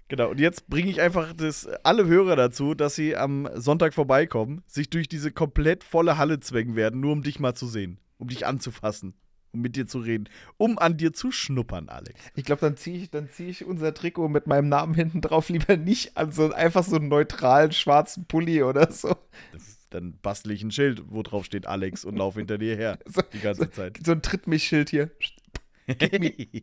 [0.09, 4.63] Genau, und jetzt bringe ich einfach das, alle Hörer dazu, dass sie am Sonntag vorbeikommen,
[4.67, 8.29] sich durch diese komplett volle Halle zwängen werden, nur um dich mal zu sehen, um
[8.29, 9.13] dich anzufassen,
[9.53, 12.19] um mit dir zu reden, um an dir zu schnuppern, Alex.
[12.37, 15.51] Ich glaube, dann ziehe ich, dann zieh ich unser Trikot mit meinem Namen hinten drauf
[15.51, 19.15] lieber nicht an, sondern einfach so einen neutralen schwarzen Pulli oder so.
[19.53, 22.99] Das dann bastel ich ein Schild, wo drauf steht Alex und laufe hinter dir her
[23.07, 23.99] So- die ganze Zeit.
[24.05, 25.11] So ein Tritt mich Schild hier.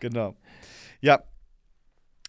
[0.00, 0.36] genau.
[1.00, 1.22] Ja.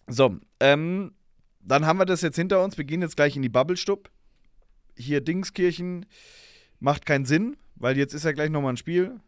[0.06, 1.14] So, ähm,
[1.60, 2.76] dann haben wir das jetzt hinter uns.
[2.78, 4.10] Wir gehen jetzt gleich in die Bubble-Stub.
[4.96, 6.06] Hier Dingskirchen
[6.78, 9.20] macht keinen Sinn, weil jetzt ist ja gleich nochmal ein Spiel.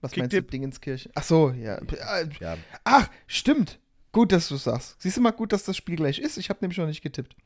[0.00, 0.50] Was meinst du, Kicktipp?
[0.50, 1.10] Dingenskirche?
[1.14, 1.76] Ach so, ja.
[1.78, 3.80] Äh, Ja, Ach, stimmt.
[4.12, 5.00] Gut, dass du sagst.
[5.00, 6.36] Siehst du mal gut, dass das Spiel gleich ist?
[6.36, 7.36] Ich habe nämlich noch nicht getippt.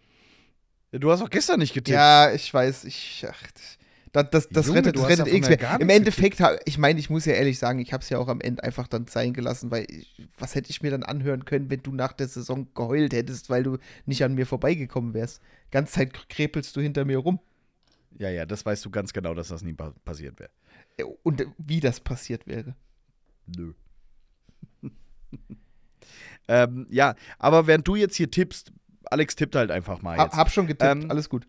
[0.93, 1.95] du hast auch gestern nicht getippt.
[1.95, 2.85] Ja, ich weiß.
[2.85, 3.43] Ich, ach,
[4.13, 5.81] das, das, das Junge, rettet, das rettet davon eh ja nichts gar mehr.
[5.81, 8.29] Im Endeffekt, hab- ich meine, ich muss ja ehrlich sagen, ich habe es ja auch
[8.29, 11.71] am Ende einfach dann sein gelassen, weil ich, was hätte ich mir dann anhören können,
[11.71, 15.41] wenn du nach der Saison geheult hättest, weil du nicht an mir vorbeigekommen wärst.
[15.71, 17.39] Ganz Zeit krepelst du hinter mir rum.
[18.19, 20.51] ja, ja, das weißt du ganz genau, dass das nie pa passiert wäre.
[20.97, 22.75] Äh, Und äh, wie das passiert wäre.
[23.47, 23.73] Nö.
[26.49, 28.73] ähm, ja, aber während du jetzt hier tippst,
[29.05, 30.35] Alex tippt halt einfach mal jetzt.
[30.35, 31.47] hab schon getippt, Ähm, alles gut.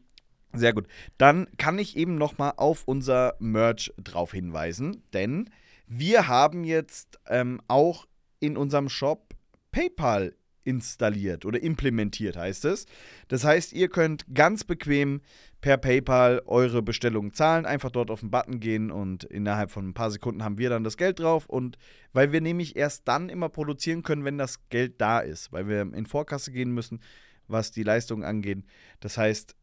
[0.54, 0.88] Sehr gut.
[1.18, 5.50] Dann kann ich eben noch mal auf unser Merch drauf hinweisen, denn
[5.88, 8.06] wir haben jetzt ähm, auch
[8.40, 9.34] in unserem Shop
[9.72, 10.34] PayPal
[10.64, 12.86] installiert oder implementiert, heißt es.
[13.28, 15.22] Das heißt, ihr könnt ganz bequem
[15.60, 19.94] per PayPal eure Bestellung zahlen, einfach dort auf den Button gehen und innerhalb von ein
[19.94, 21.78] paar Sekunden haben wir dann das Geld drauf und
[22.14, 25.82] weil wir nämlich erst dann immer produzieren können, wenn das Geld da ist, weil wir
[25.82, 27.00] in Vorkasse gehen müssen,
[27.48, 28.64] was die Leistung angeht.
[29.00, 29.56] Das heißt,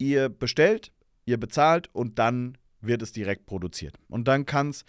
[0.00, 0.92] ihr bestellt,
[1.24, 3.98] ihr bezahlt und dann wird es direkt produziert.
[4.08, 4.84] Und dann kann es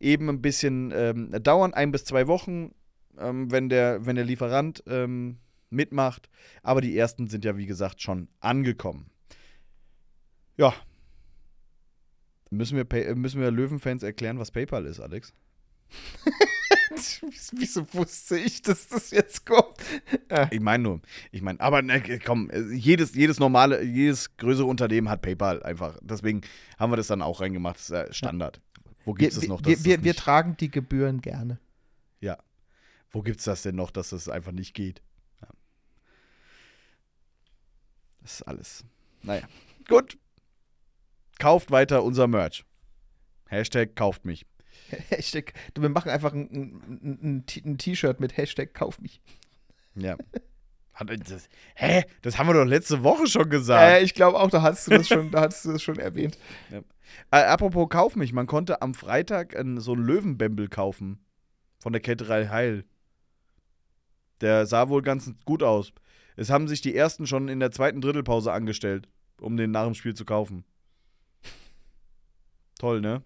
[0.00, 2.74] eben ein bisschen ähm, dauern, ein bis zwei Wochen,
[3.18, 5.38] ähm, wenn, der, wenn der Lieferant ähm,
[5.70, 6.28] mitmacht.
[6.62, 9.10] Aber die ersten sind ja, wie gesagt, schon angekommen.
[10.56, 10.74] Ja.
[12.50, 15.32] Müssen wir, müssen wir Löwenfans erklären, was PayPal ist, Alex?
[17.52, 19.76] Wieso wusste ich, dass das jetzt kommt?
[20.50, 25.08] Ich meine nur, ich meine, aber ne, komm, äh, jedes, jedes normale, jedes größere Unternehmen
[25.08, 25.98] hat PayPal einfach.
[26.02, 26.42] Deswegen
[26.78, 27.76] haben wir das dann auch reingemacht.
[27.76, 28.60] Das ist ja Standard.
[29.04, 29.64] Wo gibt es wir, noch?
[29.64, 31.58] wir, das wir, wir tragen die Gebühren gerne.
[32.20, 32.38] Ja.
[33.10, 35.02] Wo gibt es das denn noch, dass das einfach nicht geht?
[35.40, 35.48] Ja.
[38.20, 38.84] Das ist alles.
[39.22, 39.48] Naja.
[39.88, 40.18] Gut.
[41.38, 42.64] Kauft weiter unser Merch.
[43.48, 44.44] Hashtag kauft mich.
[45.10, 46.48] Hashtag, du, wir machen einfach ein,
[47.02, 49.20] ein, ein, T-Shirt mit Hashtag Kauf mich.
[49.94, 50.16] Ja.
[50.94, 52.04] Hat das, hä?
[52.22, 54.00] Das haben wir doch letzte Woche schon gesagt.
[54.00, 56.38] Äh, ich glaube auch, da hast du das schon, da hast du das schon erwähnt.
[57.30, 61.24] Äh, apropos Kauf mich, man konnte am Freitag äh, so einen Löwenbämbel kaufen.
[61.78, 62.84] Von der Ketterei Heil.
[64.42, 65.92] Der sah wohl ganz gut aus.
[66.36, 69.08] Es haben sich die ersten schon in der zweiten Drittelpause angestellt,
[69.40, 70.64] um den nach dem Spiel zu kaufen.
[72.78, 73.22] Toll, ne?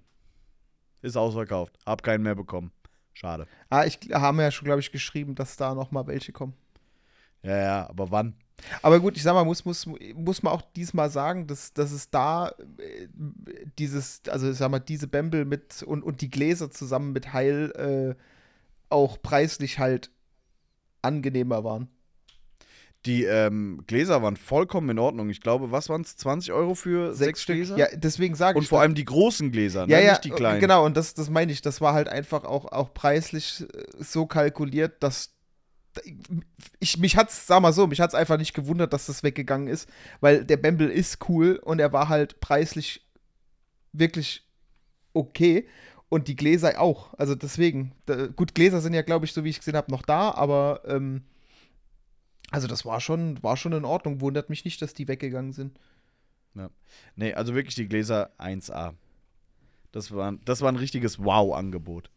[1.02, 1.78] Ist ausverkauft.
[1.84, 2.72] Hab keinen mehr bekommen.
[3.12, 3.46] Schade.
[3.68, 6.54] Ah, ich haben ja schon, glaube ich, geschrieben, dass da noch mal welche kommen.
[7.42, 8.34] Ja, ja, aber wann?
[8.80, 12.10] Aber gut, ich sag mal, muss, muss, muss man auch diesmal sagen, dass, dass es
[12.10, 13.08] da äh,
[13.78, 18.16] dieses, also ich sag mal, diese Bämbel mit und, und die Gläser zusammen mit Heil
[18.16, 18.22] äh,
[18.88, 20.10] auch preislich halt
[21.02, 21.88] angenehmer waren.
[23.06, 25.28] Die ähm, Gläser waren vollkommen in Ordnung.
[25.28, 26.16] Ich glaube, was waren es?
[26.16, 27.56] 20 Euro für sechs, Stück.
[27.56, 27.76] Gläser?
[27.76, 28.68] Ja, deswegen sage Und ich.
[28.68, 30.04] vor das- allem die großen Gläser, ja, ne?
[30.04, 30.60] ja, nicht die kleinen.
[30.60, 34.26] genau, und das, das meine ich, das war halt einfach auch, auch preislich äh, so
[34.26, 35.34] kalkuliert, dass
[36.78, 39.88] ich, mich hat's, sag mal so, mich hat's einfach nicht gewundert, dass das weggegangen ist,
[40.20, 43.06] weil der Bamble ist cool und er war halt preislich
[43.92, 44.48] wirklich
[45.12, 45.68] okay
[46.08, 47.12] und die Gläser auch.
[47.18, 50.02] Also deswegen, da, gut, Gläser sind ja, glaube ich, so wie ich gesehen habe, noch
[50.02, 51.24] da, aber ähm,
[52.52, 54.20] also das war schon, war schon in Ordnung.
[54.20, 55.78] Wundert mich nicht, dass die weggegangen sind.
[57.16, 58.94] Nee, also wirklich die Gläser 1A.
[59.90, 62.10] Das war, das war ein richtiges Wow-Angebot.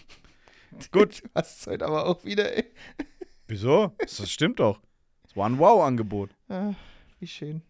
[0.92, 1.22] Gut.
[1.24, 2.64] Du hast es heute aber auch wieder, ey.
[3.48, 3.92] Wieso?
[3.98, 4.80] Das stimmt doch.
[5.22, 6.30] Das war ein Wow-Angebot.
[6.48, 6.72] Ah,
[7.20, 7.62] wie schön.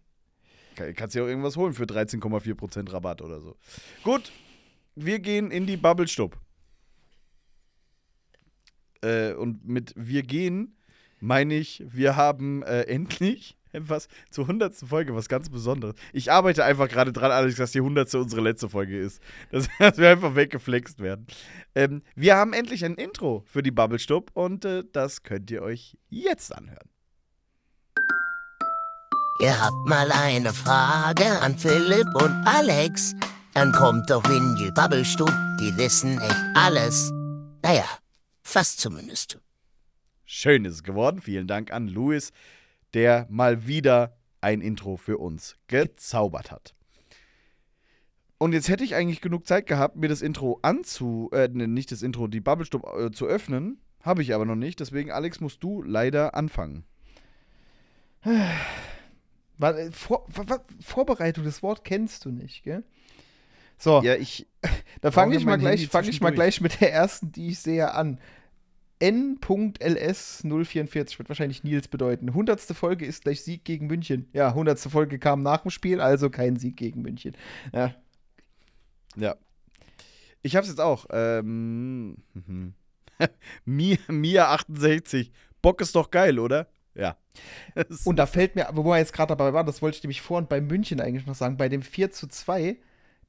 [0.76, 3.56] Kann- Kannst dir auch irgendwas holen für 13,4% Rabatt oder so.
[4.04, 4.30] Gut,
[4.94, 6.36] wir gehen in die Bubble-Stub.
[9.02, 10.76] Äh, und mit wir gehen
[11.20, 14.74] meine ich, wir haben äh, endlich etwas zur 100.
[14.74, 15.94] Folge, was ganz Besonderes.
[16.12, 18.14] Ich arbeite einfach gerade dran, Alex, dass die 100.
[18.14, 19.22] unsere letzte Folge ist.
[19.50, 21.26] Dass, dass wir einfach weggeflext werden.
[21.74, 25.96] Ähm, wir haben endlich ein Intro für die Bubble-Stub und äh, das könnt ihr euch
[26.08, 26.88] jetzt anhören.
[29.40, 33.14] Ihr habt mal eine Frage an Philipp und Alex?
[33.54, 37.10] Dann kommt doch in die Babbelstub, die wissen echt alles.
[37.62, 37.84] Naja,
[38.42, 39.38] fast zumindest.
[40.30, 41.22] Schön ist es geworden.
[41.22, 42.32] Vielen Dank an Louis,
[42.92, 46.74] der mal wieder ein Intro für uns gezaubert hat.
[48.36, 51.90] Und jetzt hätte ich eigentlich genug Zeit gehabt, mir das Intro anzu, äh, ne, nicht
[51.92, 53.80] das Intro, die Bubblestub äh, zu öffnen.
[54.02, 54.80] Habe ich aber noch nicht.
[54.80, 56.84] Deswegen, Alex, musst du leider anfangen.
[59.60, 62.84] Äh, vor, wa- Vorbereitung, das Wort kennst du nicht, gell?
[63.76, 64.46] So, Ja, ich.
[65.00, 67.92] dann fange ich mal gleich, fange ich mal gleich mit der ersten, die ich sehe,
[67.92, 68.20] an.
[69.00, 72.28] N.ls044 wird wahrscheinlich Nils bedeuten.
[72.28, 72.60] 100.
[72.60, 74.28] Folge ist gleich Sieg gegen München.
[74.32, 74.78] Ja, 100.
[74.80, 77.36] Folge kam nach dem Spiel, also kein Sieg gegen München.
[77.72, 77.94] Ja,
[79.16, 79.36] Ja.
[80.42, 81.06] Ich hab's jetzt auch.
[81.10, 82.16] Ähm.
[83.64, 85.32] Mia, Mia 68.
[85.60, 86.68] Bock ist doch geil, oder?
[86.94, 87.16] Ja.
[88.04, 90.38] Und da fällt mir, wo wir jetzt gerade dabei waren, das wollte ich nämlich vor
[90.38, 92.76] und bei München eigentlich noch sagen, bei dem 4 zu 2,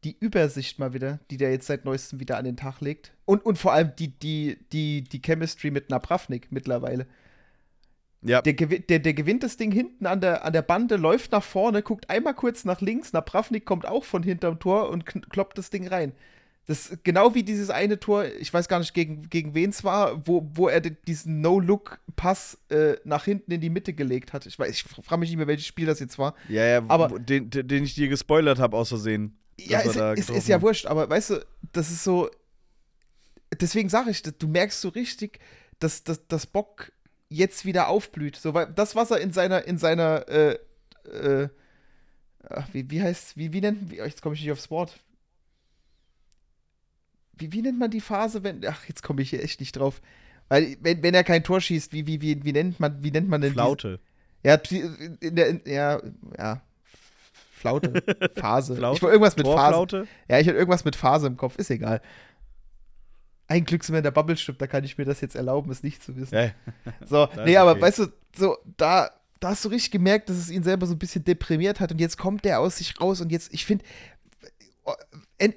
[0.04, 3.12] die Übersicht mal wieder, die der jetzt seit neuestem wieder an den Tag legt.
[3.26, 7.06] Und, und vor allem die, die, die, die Chemistry mit Napravnik mittlerweile.
[8.22, 8.42] ja.
[8.42, 11.82] Der, der, der gewinnt das Ding hinten an der, an der Bande, läuft nach vorne,
[11.82, 15.88] guckt einmal kurz nach links, Napravnik kommt auch von hinterm Tor und kloppt das Ding
[15.88, 16.14] rein.
[16.66, 20.26] Das genau wie dieses eine Tor, ich weiß gar nicht, gegen, gegen wen es war,
[20.28, 24.46] wo, wo er di- diesen No-Look-Pass äh, nach hinten in die Mitte gelegt hat.
[24.46, 26.36] Ich weiß, ich frage mich nicht mehr, welches Spiel das jetzt war.
[26.48, 29.36] Ja, ja, Aber- den den ich dir gespoilert habe, aus Versehen.
[29.68, 32.30] Ja, er ist, ist, ja wurscht, aber weißt du, das ist so.
[33.60, 35.40] Deswegen sage ich, du merkst so richtig,
[35.80, 36.92] dass, dass, dass Bock
[37.30, 38.36] jetzt wieder aufblüht.
[38.36, 40.60] So, weil das, was er in seiner, in seiner, äh,
[41.12, 41.50] äh,
[42.48, 45.00] ach, wie, wie heißt, wie, wie nennt, wie, jetzt komme ich nicht aufs Wort.
[47.38, 50.02] Wie, wie nennt man die Phase, wenn, ach, jetzt komme ich hier echt nicht drauf.
[50.50, 53.30] Weil, wenn, wenn er kein Tor schießt, wie, wie, wie, wie nennt man, wie nennt
[53.30, 54.00] man denn diese- Flaute.
[54.44, 54.80] ja, die-
[55.22, 56.02] in der, in, ja,
[56.38, 56.62] ja.
[57.60, 58.02] Flaute.
[58.36, 58.76] Phase.
[58.76, 58.96] Flaute?
[58.96, 60.08] Ich wollte irgendwas mit Phase.
[60.30, 62.02] Ja, ich hatte irgendwas mit Phase im Kopf, ist egal.
[63.48, 65.84] Ein Glück sind wir in der Bubble-Stub, da kann ich mir das jetzt erlauben, es
[65.84, 66.36] nicht zu wissen.
[66.36, 66.52] Ja,
[67.06, 67.82] So, nee, aber okay.
[67.82, 71.00] weißt du, so, da, da hast du richtig gemerkt, dass es ihn selber so ein
[71.00, 73.84] bisschen deprimiert hat und jetzt kommt der aus sich raus und jetzt, ich finde,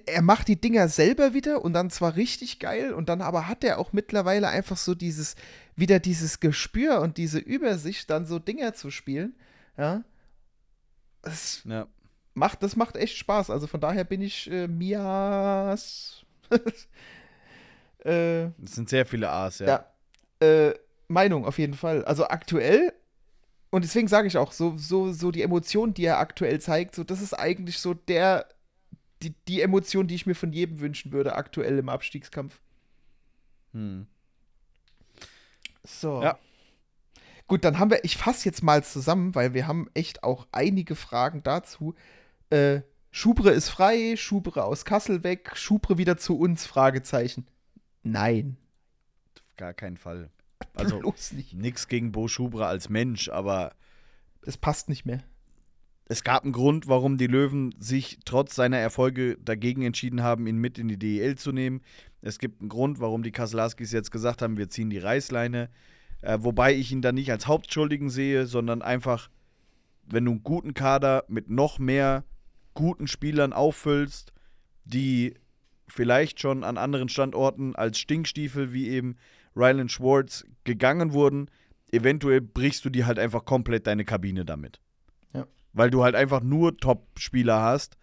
[0.06, 3.62] er macht die Dinger selber wieder und dann zwar richtig geil und dann aber hat
[3.62, 5.36] er auch mittlerweile einfach so dieses,
[5.76, 9.34] wieder dieses Gespür und diese Übersicht, dann so Dinger zu spielen,
[9.76, 10.02] ja.
[11.22, 11.86] Das ja.
[12.34, 13.50] macht, das macht echt Spaß.
[13.50, 16.24] Also von daher bin ich äh, Mias.
[18.04, 19.86] äh, Es sind sehr viele A's, ja.
[20.40, 20.46] ja.
[20.46, 20.74] Äh,
[21.08, 22.04] Meinung auf jeden Fall.
[22.04, 22.92] Also aktuell,
[23.70, 27.04] und deswegen sage ich auch, so, so, so die Emotion, die er aktuell zeigt, so,
[27.04, 28.48] das ist eigentlich so der,
[29.22, 32.60] die, die Emotion, die ich mir von jedem wünschen würde, aktuell im Abstiegskampf.
[33.72, 34.06] Hm.
[35.84, 36.22] So.
[36.22, 36.38] Ja.
[37.52, 40.94] Gut, dann haben wir, ich fasse jetzt mal zusammen, weil wir haben echt auch einige
[40.94, 41.94] Fragen dazu.
[42.48, 42.80] Äh,
[43.10, 47.46] Schubre ist frei, Schubre aus Kassel weg, Schubre wieder zu uns, Fragezeichen.
[48.02, 48.56] Nein.
[49.36, 50.30] Auf gar keinen Fall.
[50.74, 51.52] Also, Bloß nicht.
[51.52, 53.74] nix gegen Bo Schubra als Mensch, aber
[54.40, 55.22] Das passt nicht mehr.
[56.06, 60.56] es gab einen Grund, warum die Löwen sich trotz seiner Erfolge dagegen entschieden haben, ihn
[60.56, 61.82] mit in die DEL zu nehmen.
[62.22, 65.68] Es gibt einen Grund, warum die Kasselaskis jetzt gesagt haben, wir ziehen die Reißleine.
[66.22, 69.28] Äh, wobei ich ihn dann nicht als Hauptschuldigen sehe, sondern einfach,
[70.06, 72.24] wenn du einen guten Kader mit noch mehr
[72.74, 74.32] guten Spielern auffüllst,
[74.84, 75.34] die
[75.88, 79.16] vielleicht schon an anderen Standorten als Stinkstiefel wie eben
[79.54, 81.50] Ryland Schwartz gegangen wurden,
[81.90, 84.80] eventuell brichst du dir halt einfach komplett deine Kabine damit.
[85.34, 85.46] Ja.
[85.72, 87.98] Weil du halt einfach nur Top-Spieler hast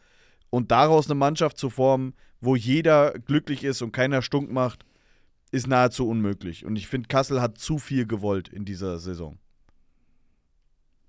[0.50, 4.86] und daraus eine Mannschaft zu formen, wo jeder glücklich ist und keiner stunk macht,
[5.52, 6.66] ist nahezu unmöglich.
[6.66, 9.39] Und ich finde, Kassel hat zu viel gewollt in dieser Saison.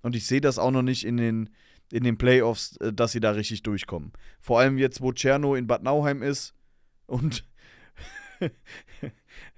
[0.01, 1.49] Und ich sehe das auch noch nicht in den,
[1.91, 4.11] in den Playoffs, äh, dass sie da richtig durchkommen.
[4.39, 6.55] Vor allem jetzt, wo Tscherno in Bad Nauheim ist
[7.05, 7.45] und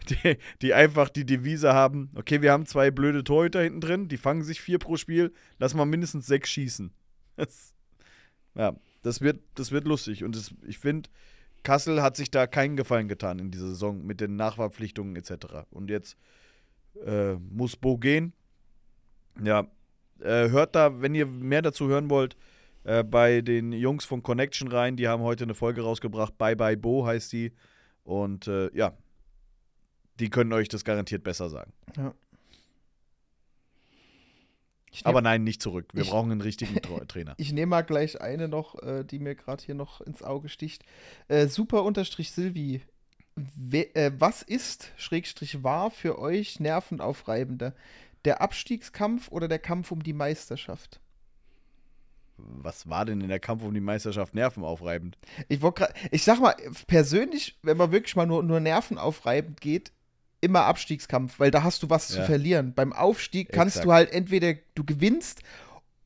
[0.09, 4.17] die, die einfach die Devise haben, okay, wir haben zwei blöde Torhüter hinten drin, die
[4.17, 6.91] fangen sich vier pro Spiel, lass mal mindestens sechs schießen.
[7.35, 7.73] Das,
[8.53, 10.23] ja, das wird, das wird lustig.
[10.23, 11.09] Und das, ich finde,
[11.63, 15.65] Kassel hat sich da keinen Gefallen getan in dieser Saison mit den Nachverpflichtungen etc.
[15.71, 16.17] Und jetzt
[17.05, 18.33] äh, muss Bo gehen.
[19.41, 19.67] Ja,
[20.19, 22.35] äh, hört da, wenn ihr mehr dazu hören wollt,
[22.83, 24.95] äh, bei den Jungs von Connection rein.
[24.95, 26.37] Die haben heute eine Folge rausgebracht.
[26.37, 27.53] Bye Bye Bo heißt die.
[28.03, 28.97] Und äh, ja,
[30.19, 31.73] die können euch das garantiert besser sagen.
[31.97, 32.13] Ja.
[34.93, 35.87] Ich Aber nehm- nein, nicht zurück.
[35.93, 36.75] Wir Ich- brauchen einen richtigen
[37.07, 37.33] Trainer.
[37.37, 40.83] Ich nehme mal gleich eine noch, äh, die mir gerade hier noch ins Auge sticht.
[41.27, 42.81] Äh, super unterstrich Silvi.
[43.35, 47.73] We äh, was ist, Schrägstrich war, für euch nervenaufreibender?
[48.25, 50.99] Der Abstiegskampf oder der Kampf um die Meisterschaft?
[52.37, 55.17] Was war denn in der Kampf um die Meisterschaft nervenaufreibend?
[55.49, 55.59] Ich
[56.11, 56.55] ich sag mal,
[56.87, 59.91] persönlich, wenn man wirklich mal nur, nur nervenaufreibend geht,
[60.43, 62.25] immer Abstiegskampf, weil da hast du was zu Ja.
[62.25, 62.73] verlieren.
[62.73, 63.85] Beim Aufstieg kannst Exakt.
[63.85, 65.41] du halt entweder du gewinnst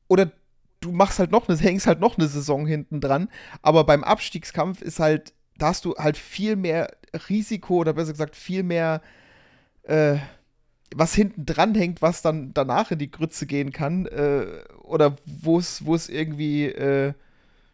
[0.08, 0.32] oder
[0.80, 3.30] du machst halt noch eine, hängst halt noch eine Saison hinten dran.
[3.62, 6.90] Aber beim Abstiegskampf ist halt, da hast du halt viel mehr
[7.30, 9.02] Risiko oder besser gesagt viel mehr,
[9.84, 10.18] äh,
[10.96, 14.46] was hinten dran hängt, was dann danach in die Grütze gehen kann, äh,
[14.84, 17.14] oder wo es, wo es irgendwie äh,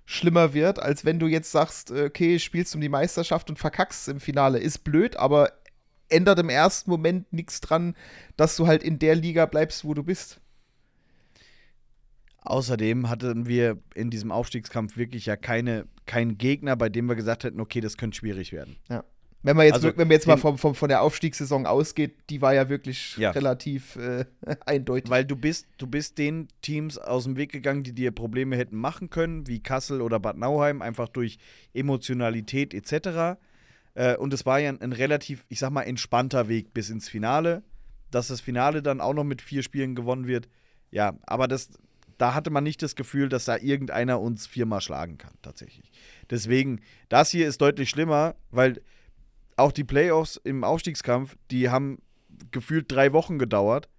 [0.05, 4.07] schlimmer wird, als wenn du jetzt sagst, äh, okay, spielst um die Meisterschaft und verkackst
[4.09, 4.59] im Finale.
[4.59, 5.51] Ist blöd, aber
[6.13, 7.95] ändert im ersten Moment nichts dran,
[8.37, 10.39] dass du halt in der Liga bleibst, wo du bist.
[12.41, 17.45] Außerdem hatten wir in diesem Aufstiegskampf wirklich ja keine, keinen Gegner, bei dem wir gesagt
[17.45, 18.75] hätten, okay, das könnte schwierig werden.
[19.43, 22.41] Wenn man jetzt, Also, wenn man jetzt mal vom, vom, von der Aufstiegssaison ausgeht, die
[22.41, 23.31] war ja wirklich Ja.
[23.31, 24.25] relativ äh,
[24.65, 25.09] eindeutig.
[25.09, 28.77] Weil du bist, du bist den Teams aus dem Weg gegangen, die dir Probleme hätten
[28.77, 31.37] machen können, wie Kassel oder Bad Nauheim, einfach durch
[31.73, 33.37] Emotionalität etc.
[33.95, 37.09] Äh, und es war ja ein, ein relativ, ich sag mal, entspannter Weg bis ins
[37.09, 37.63] Finale.
[38.11, 40.47] Dass das Finale dann auch noch mit vier Spielen gewonnen wird,
[40.91, 41.71] ja, aber das,
[42.19, 45.91] da hatte man nicht das Gefühl, dass da irgendeiner uns viermal schlagen kann, tatsächlich.
[46.29, 48.81] Deswegen, das hier ist deutlich schlimmer, weil
[49.57, 51.97] auch die Playoffs im Aufstiegskampf, die haben
[52.51, 53.89] gefühlt drei Wochen gedauert.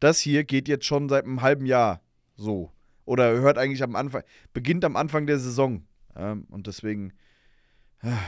[0.00, 2.00] Das hier geht jetzt schon seit einem halben Jahr
[2.36, 2.72] so.
[3.04, 4.22] Oder hört eigentlich am Anfang,
[4.52, 5.84] beginnt am Anfang der Saison.
[6.16, 7.12] Ähm, und deswegen
[8.02, 8.18] ah,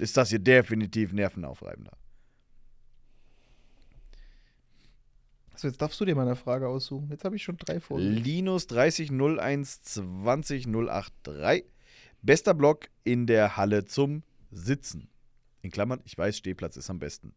[0.00, 1.92] ist das hier definitiv nervenaufreibender.
[5.56, 7.08] so, jetzt darfst du dir mal eine Frage aussuchen.
[7.10, 8.24] Jetzt habe ich schon drei vorgelegt.
[8.24, 11.64] Linus 30 01 20 083.
[12.22, 15.08] Bester Block in der Halle zum Sitzen.
[15.62, 17.34] In Klammern, ich weiß, Stehplatz ist am besten.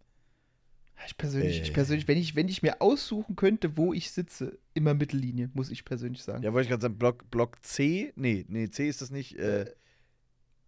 [1.05, 1.63] Ich persönlich, Äh.
[1.63, 5.69] ich persönlich, wenn ich, wenn ich mir aussuchen könnte, wo ich sitze, immer Mittellinie, muss
[5.69, 6.43] ich persönlich sagen.
[6.43, 8.13] Ja, wollte ich gerade sagen, Block, Block C?
[8.15, 9.37] Nee, nee, C ist das nicht.
[9.37, 9.65] Äh,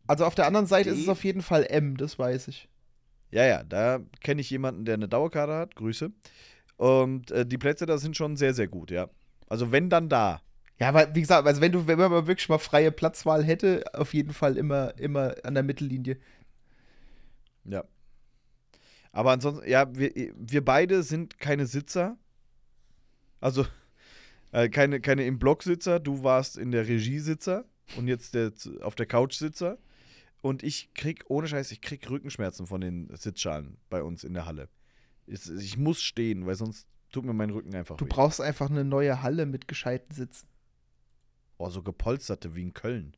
[0.08, 1.03] Also auf der anderen Seite ist D.
[1.03, 2.70] es auf jeden Fall M, das weiß ich.
[3.32, 5.76] Ja, ja, da kenne ich jemanden, der eine Dauerkarte hat.
[5.76, 6.12] Grüße.
[6.78, 9.10] Und äh, die Plätze da sind schon sehr, sehr gut, ja.
[9.47, 10.41] Also wenn dann da.
[10.80, 14.14] Ja, weil, wie gesagt, also wenn du, wenn man wirklich mal freie Platzwahl hätte, auf
[14.14, 16.18] jeden Fall immer, immer an der Mittellinie.
[17.64, 17.84] Ja.
[19.12, 22.18] Aber ansonsten, ja, wir, wir beide sind keine Sitzer.
[23.39, 23.66] Also
[24.51, 25.99] äh, keine, keine im Block-Sitzer.
[25.99, 27.64] Du warst in der Regie-Sitzer
[27.97, 28.51] und jetzt der,
[28.82, 29.78] auf der Couch-Sitzer.
[30.46, 34.46] Und ich krieg, ohne Scheiß, ich krieg Rückenschmerzen von den Sitzschalen bei uns in der
[34.46, 34.70] Halle.
[35.26, 38.10] Ich, ich muss stehen, weil sonst tut mir mein Rücken einfach Du weh.
[38.10, 40.48] brauchst einfach eine neue Halle mit gescheiten Sitzen.
[41.58, 43.18] Oh, so gepolsterte wie in Köln.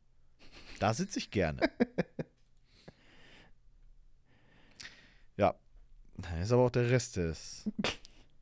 [0.80, 1.64] Da sitze ich gerne.
[5.36, 5.54] ja.
[6.42, 7.70] Ist aber auch der Rest des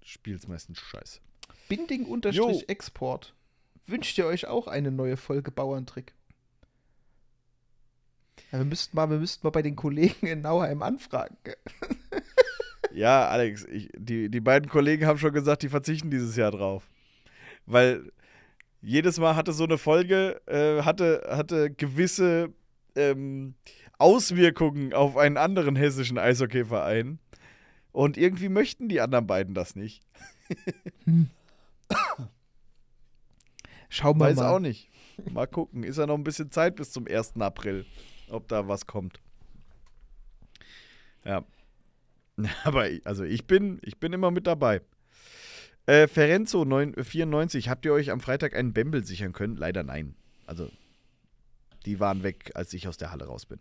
[0.04, 1.22] Spiels meistens scheiße.
[1.70, 2.14] Binding Jo.
[2.14, 3.34] unterstrich Export.
[3.88, 6.14] Wünscht ihr euch auch eine neue Folge Bauerntrick?
[8.56, 11.36] Ja, wir müssten mal, wir müssten mal bei den Kollegen in Nauheim anfragen.
[12.94, 16.88] Ja, Alex, ich, die, die beiden Kollegen haben schon gesagt, die verzichten dieses Jahr drauf.
[17.66, 18.10] Weil
[18.82, 22.54] jedes Mal hatte so eine Folge, äh, hatte, hatte gewisse
[22.96, 23.56] ähm,
[23.98, 27.20] Auswirkungen auf einen anderen hessischen Eishockeyverein.
[27.92, 30.02] Und irgendwie möchten die anderen beiden das nicht.
[33.90, 34.52] Schauen wir Weiß mal.
[34.54, 34.90] auch nicht.
[35.34, 35.84] Mal gucken.
[35.84, 37.34] Ist ja noch ein bisschen Zeit bis zum 1.
[37.42, 37.86] April,
[38.36, 39.20] ob da was kommt.
[41.24, 41.44] Ja.
[42.64, 44.82] Aber also ich bin, ich bin immer mit dabei.
[45.86, 49.56] Äh, Ferenzo 9, 94, habt ihr euch am Freitag einen Bembel sichern können?
[49.56, 50.16] Leider nein.
[50.48, 50.70] Also,
[51.86, 53.60] die waren weg, als ich aus der Halle raus bin.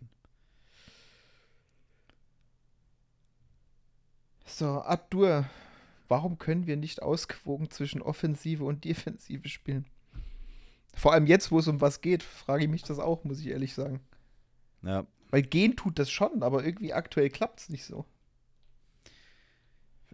[4.45, 5.45] So, Abdur,
[6.07, 9.85] warum können wir nicht ausgewogen zwischen Offensive und Defensive spielen?
[10.95, 13.47] Vor allem jetzt, wo es um was geht, frage ich mich das auch, muss ich
[13.47, 13.99] ehrlich sagen.
[14.85, 15.05] Ja.
[15.31, 18.05] Weil gehen tut das schon, aber irgendwie aktuell klappt es nicht so.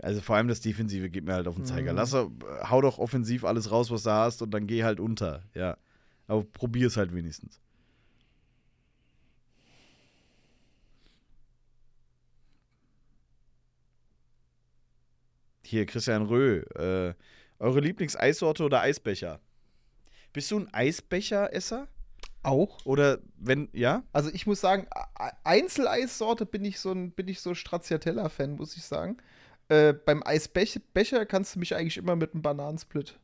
[0.02, 1.92] Also vor allem das Defensive geht mir halt auf den Zeiger.
[1.92, 1.98] Mhm.
[1.98, 2.32] Lass, doch-
[2.70, 5.44] hau doch offensiv alles raus, was du hast und dann geh halt unter.
[5.54, 5.78] Ja.
[6.28, 7.60] Aber probier's halt wenigstens.
[15.64, 16.62] Hier, Christian Röh.
[16.76, 17.14] Äh,
[17.60, 19.40] eure Lieblingseissorte oder Eisbecher?
[20.34, 21.88] Bist du ein Eisbecher-Esser?
[22.44, 22.86] Auch?
[22.86, 24.04] Oder wenn, ja?
[24.14, 24.88] Also ich muss sagen,
[25.44, 29.18] Einzeleissorte bin ich so ein, bin ich so Stracciatella-Fan, muss ich sagen.
[29.70, 33.20] Äh, beim Eisbecher kannst du mich eigentlich immer mit einem Bananensplit.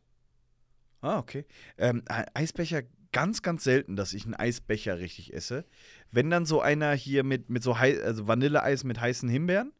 [1.01, 1.45] Ah, okay.
[1.77, 2.03] Ähm,
[2.33, 5.65] Eisbecher, ganz, ganz selten, dass ich einen Eisbecher richtig esse.
[6.11, 9.73] Wenn dann so einer hier mit, mit so hei also Vanilleeis mit heißen Himbeeren,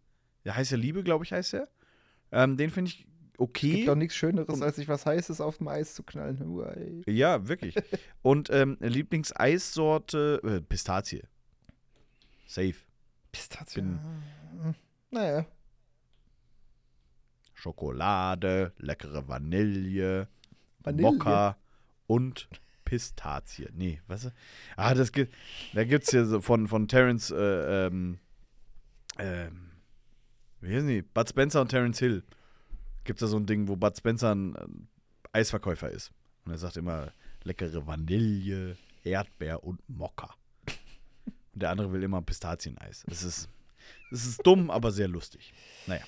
[0.45, 1.67] der heiße Liebe, glaube ich, heißt der.
[2.31, 3.06] Ähm, den finde ich
[3.37, 3.71] okay.
[3.77, 6.41] Gibt doch nichts Schöneres, Und- als sich was Heißes auf dem Eis zu knallen.
[6.47, 7.01] Uai.
[7.07, 7.75] Ja, wirklich.
[8.21, 11.23] Und ähm, Lieblingseissorte, äh, Pistazie.
[12.47, 12.75] Safe.
[13.31, 13.81] Pistazie.
[13.81, 13.99] Bin-
[15.11, 15.45] Naja.
[17.53, 20.27] Schokolade, leckere Vanille,
[20.83, 21.01] Vanille.
[21.11, 21.57] Mokka
[22.05, 22.47] und
[22.85, 23.67] Pistazie.
[23.73, 24.31] Nee, was?
[24.75, 25.33] Ah, das gibt,
[25.73, 28.19] da gibt's hier so von, von Terence, äh, ähm,
[29.17, 29.71] ähm,
[30.61, 31.01] wie heißen die?
[31.01, 32.23] Bud Spencer und Terence Hill.
[33.07, 34.87] Gibt da so ein Ding, wo Bud Spencer ein ähm,
[35.31, 36.11] Eisverkäufer ist.
[36.43, 40.35] Und er sagt immer leckere Vanille, Erdbeer und Mokka.
[41.53, 43.05] Und der andere will immer Pistazieneis.
[43.09, 43.47] Es ist,
[44.11, 45.53] es ist dumm, aber sehr lustig.
[45.87, 46.03] Naja.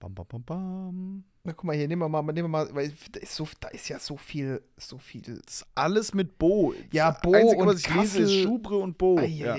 [0.00, 1.24] Bam, bam, bam, bam.
[1.48, 3.68] Na guck mal hier, nehmen wir mal, nehmen wir mal, weil da ist, so, da
[3.68, 5.22] ist ja so viel, so viel.
[5.22, 6.74] Das ist alles mit Bo.
[6.92, 8.42] Ja, Bo Einzige, und was ich lese, ist Kassel.
[8.42, 9.18] Schubre und Bo.
[9.18, 9.56] Ei, ja.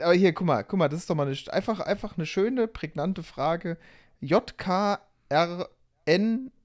[0.00, 2.66] Aber hier, guck mal, guck mal, das ist doch mal eine, einfach, einfach eine schöne,
[2.66, 3.78] prägnante Frage.
[4.18, 4.98] JKRN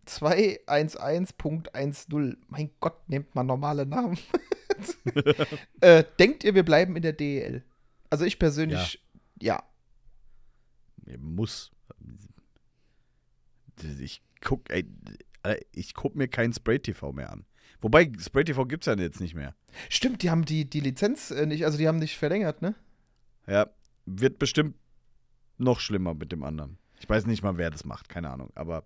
[0.07, 2.37] 211.10.
[2.47, 4.17] Mein Gott, nehmt mal normale Namen.
[5.81, 7.63] äh, denkt ihr, wir bleiben in der DEL?
[8.09, 8.99] Also ich persönlich,
[9.39, 9.61] ja.
[11.19, 11.69] Muss.
[13.99, 14.85] Ich guck, ey,
[15.43, 17.45] Alter, ich guck mir kein Spray TV mehr an.
[17.81, 19.55] Wobei, Spray TV gibt's ja jetzt nicht mehr.
[19.89, 22.75] Stimmt, die haben die, die Lizenz äh, nicht, also die haben nicht verlängert, ne?
[23.47, 23.69] Ja,
[24.05, 24.75] wird bestimmt
[25.57, 26.77] noch schlimmer mit dem anderen.
[26.99, 28.51] Ich weiß nicht mal, wer das macht, keine Ahnung.
[28.55, 28.85] Aber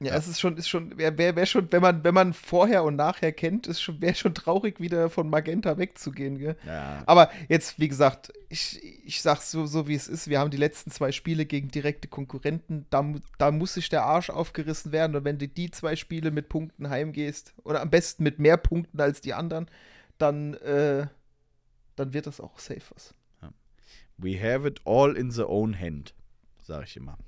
[0.00, 0.16] Ja, Ja.
[0.16, 3.32] es ist schon, ist schon, wäre wär, schon, wenn man, wenn man vorher und nachher
[3.32, 6.56] kennt, ist schon, wäre schon traurig, wieder von Magenta wegzugehen, gell?
[6.66, 10.28] ja, Aber jetzt, wie gesagt, ich, ich sag's so, so wie es ist.
[10.28, 12.86] Wir haben die letzten zwei Spiele gegen direkte Konkurrenten.
[12.90, 13.04] Da,
[13.38, 15.14] da muss sich der Arsch aufgerissen werden.
[15.16, 19.00] Und wenn du die zwei Spiele mit Punkten heimgehst, oder am besten mit mehr Punkten
[19.00, 19.68] als die anderen,
[20.18, 21.06] dann, äh,
[21.96, 23.14] dann wird das auch safe was.
[24.16, 26.14] we have it all in the own hand,
[26.62, 27.18] sag ich immer.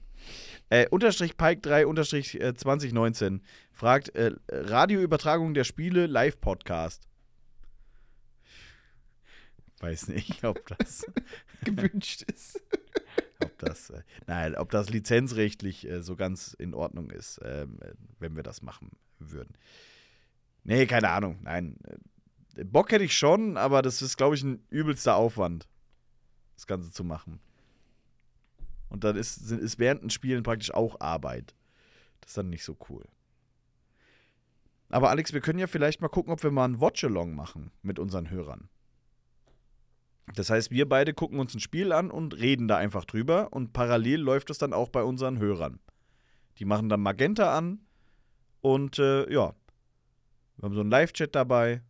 [0.69, 3.43] Äh, unterstrich Pike 3 unterstrich äh, 2019
[3.73, 7.07] fragt äh, Radioübertragung der Spiele Live-Podcast.
[9.79, 11.07] Weiß nicht, ob das,
[11.65, 12.61] Gewünscht ist.
[13.41, 17.93] ob das, äh, nein, ob das lizenzrechtlich äh, so ganz in Ordnung ist, ähm, äh,
[18.19, 19.55] wenn wir das machen würden.
[20.65, 21.79] Nee, keine Ahnung, nein.
[22.57, 25.69] Äh, Bock hätte ich schon, aber das ist, glaube ich, ein übelster Aufwand,
[26.57, 27.39] das Ganze zu machen.
[28.89, 31.55] Und dann ist, ist während den Spielen praktisch auch Arbeit.
[32.21, 33.05] Das ist dann nicht so cool.
[34.89, 37.99] Aber Alex, wir können ja vielleicht mal gucken, ob wir mal ein Watch-Along machen mit
[37.99, 38.69] unseren Hörern.
[40.35, 43.73] Das heißt, wir beide gucken uns ein Spiel an und reden da einfach drüber und
[43.73, 45.79] parallel läuft es dann auch bei unseren Hörern.
[46.59, 47.81] Die machen dann Magenta an
[48.61, 49.55] und äh, ja,
[50.57, 51.83] wir haben so einen Live-Chat dabei.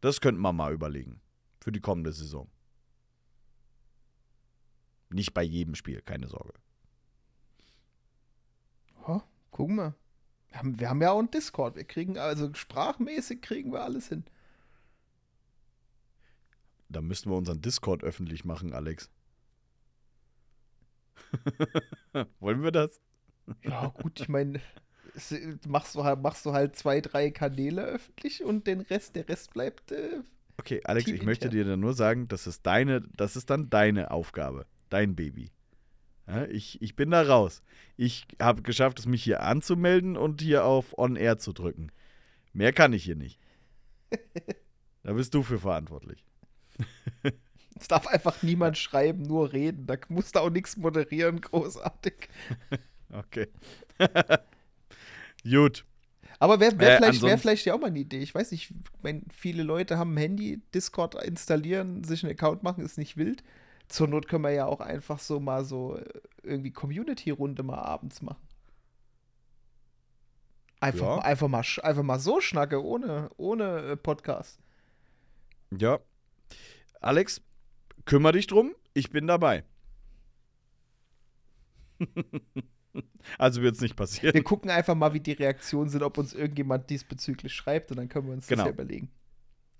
[0.00, 1.20] Das könnten wir mal überlegen
[1.60, 2.48] für die kommende Saison.
[5.10, 6.52] Nicht bei jedem Spiel, keine Sorge.
[9.06, 9.94] Ha, gucken wir.
[10.48, 11.76] Wir haben, wir haben ja auch einen Discord.
[11.76, 14.24] Wir kriegen, also sprachmäßig kriegen wir alles hin.
[16.88, 19.10] Da müssten wir unseren Discord öffentlich machen, Alex.
[22.40, 23.00] Wollen wir das?
[23.62, 24.60] Ja, gut, ich meine,
[25.66, 29.52] machst du, halt, machst du halt zwei, drei Kanäle öffentlich und den Rest, der Rest
[29.52, 29.92] bleibt.
[29.92, 30.22] Äh,
[30.58, 34.10] Okay, Alex, ich möchte dir dann nur sagen, das ist deine, das ist dann deine
[34.10, 35.50] Aufgabe, dein Baby.
[36.26, 37.62] Ja, ich, ich bin da raus.
[37.96, 41.90] Ich habe geschafft, es mich hier anzumelden und hier auf On Air zu drücken.
[42.52, 43.38] Mehr kann ich hier nicht.
[45.04, 46.22] Da bist du für verantwortlich.
[47.80, 49.86] Es darf einfach niemand schreiben, nur reden.
[49.86, 52.28] Da musst du auch nichts moderieren, großartig.
[53.10, 53.46] Okay.
[55.42, 55.86] Gut.
[56.38, 58.18] Aber wäre wär Äh, vielleicht, wär vielleicht ja auch mal eine Idee.
[58.18, 62.84] Ich weiß nicht, wenn viele Leute haben ein Handy, Discord installieren, sich einen Account machen,
[62.84, 63.42] ist nicht wild.
[63.88, 66.04] Zur Not können wir ja auch einfach so mal so äh,
[66.42, 68.46] irgendwie Community-Runde mal abends machen.
[70.80, 71.16] Einfach, Ja.
[71.16, 74.60] mal, einfach, mal, einfach mal so schnacke, ohne, ohne äh, Podcast.
[75.76, 75.98] Ja.
[77.00, 77.40] Alex,
[78.04, 78.74] kümmere dich drum.
[78.94, 79.64] Ich bin dabei.
[83.38, 84.34] also wird es nicht passieren.
[84.34, 88.08] Wir gucken einfach mal, wie die Reaktionen sind, ob uns irgendjemand diesbezüglich schreibt und dann
[88.08, 88.62] können wir uns Genau.
[88.64, 89.10] das ja überlegen.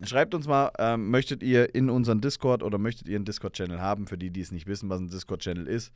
[0.04, 4.06] Schreibt uns mal, ähm, möchtet ihr in unseren Discord oder möchtet ihr einen Discord-Channel haben,
[4.06, 5.92] für die, die es nicht wissen, was ein Discord-Channel ist.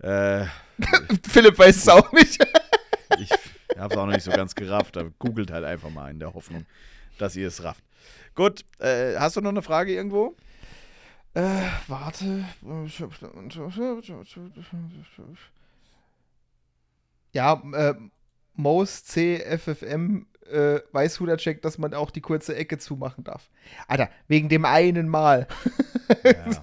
[0.00, 0.46] Äh,
[1.28, 2.44] Philipp weiß es auch nicht.
[3.20, 3.30] ich
[3.78, 6.34] habe es auch noch nicht so ganz gerafft, aber googelt halt einfach mal in der
[6.34, 6.66] Hoffnung,
[7.18, 7.84] dass ihr es rafft.
[8.34, 10.34] Gut, äh, hast du noch eine Frage irgendwo?
[11.34, 12.44] Äh, warte.
[17.32, 17.94] Ja, äh,
[18.54, 23.50] Most CFFM äh, weiß Hudercheck, dass man auch die kurze Ecke zumachen darf.
[23.88, 25.46] Alter, wegen dem einen Mal.
[26.24, 26.62] Ja.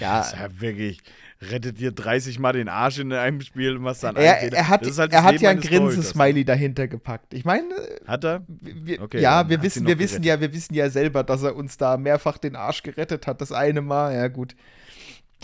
[0.00, 0.98] Das ist ja wirklich,
[1.40, 4.84] rettet dir 30 Mal den Arsch in einem Spiel und was dann Er, er hat,
[4.84, 5.60] halt er hat ja ein.
[5.60, 7.34] Grinsesmiley dahinter gepackt.
[7.34, 7.74] Ich meine,
[8.06, 8.42] Hat er?
[8.48, 11.76] wir, Okay, ja, wir wissen, wir wissen ja, wir wissen ja selber, dass er uns
[11.76, 13.40] da mehrfach den Arsch gerettet hat.
[13.40, 14.56] Das eine Mal, ja gut.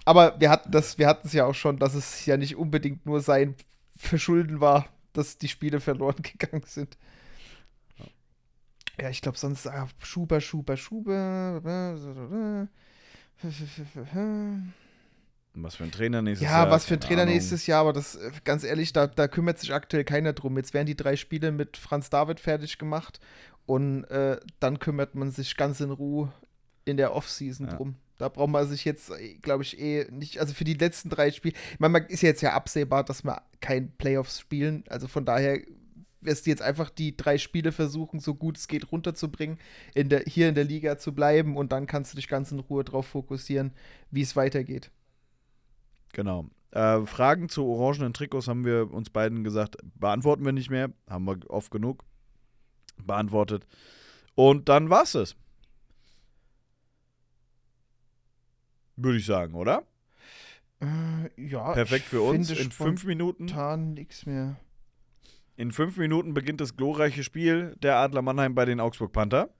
[0.04, 3.06] Aber wir hatten das, wir hatten es ja auch schon, dass es ja nicht unbedingt
[3.06, 3.54] nur sein
[3.96, 6.96] Verschulden war, dass die Spiele verloren gegangen sind.
[9.00, 11.60] Ja, ich glaube sonst ah, Schuber, Schuber, Schuber.
[15.54, 16.70] Was für ein Trainer nächstes Ja, Jahr?
[16.70, 17.34] was für ein Trainer Ahnung.
[17.34, 20.56] nächstes Jahr, aber das, äh, ganz ehrlich, da, da kümmert sich aktuell keiner drum.
[20.56, 23.20] Jetzt werden die drei Spiele mit Franz David fertig gemacht
[23.66, 26.32] und äh, dann kümmert man sich ganz in Ruhe
[26.84, 27.76] in der Offseason Ja.
[27.76, 27.96] drum.
[28.22, 29.10] Da braucht man sich jetzt,
[29.42, 32.40] glaube ich, eh nicht, also für die letzten drei Spiele, ich meine, man ist jetzt
[32.40, 35.58] ja absehbar, dass wir kein Playoffs spielen, also von daher
[36.20, 39.58] wirst du jetzt einfach die drei Spiele versuchen, so gut es geht runterzubringen,
[39.92, 42.60] in der, hier in der Liga zu bleiben und dann kannst du dich ganz in
[42.60, 43.72] Ruhe drauf fokussieren,
[44.12, 44.92] wie es weitergeht.
[46.12, 46.46] Genau.
[46.70, 50.92] Äh, Fragen zu orangenen Trikots haben wir uns beiden gesagt, beantworten wir nicht mehr.
[51.10, 52.04] Haben wir oft genug
[53.04, 53.66] beantwortet.
[54.36, 55.34] Und dann war's es.
[58.96, 59.84] Würde ich sagen, oder?
[60.80, 62.50] Äh, ja, Perfekt für uns.
[62.50, 63.46] In fünf Minuten.
[63.94, 64.56] nichts mehr.
[65.56, 69.50] In fünf Minuten beginnt das glorreiche Spiel der Adler Mannheim bei den Augsburg Panther.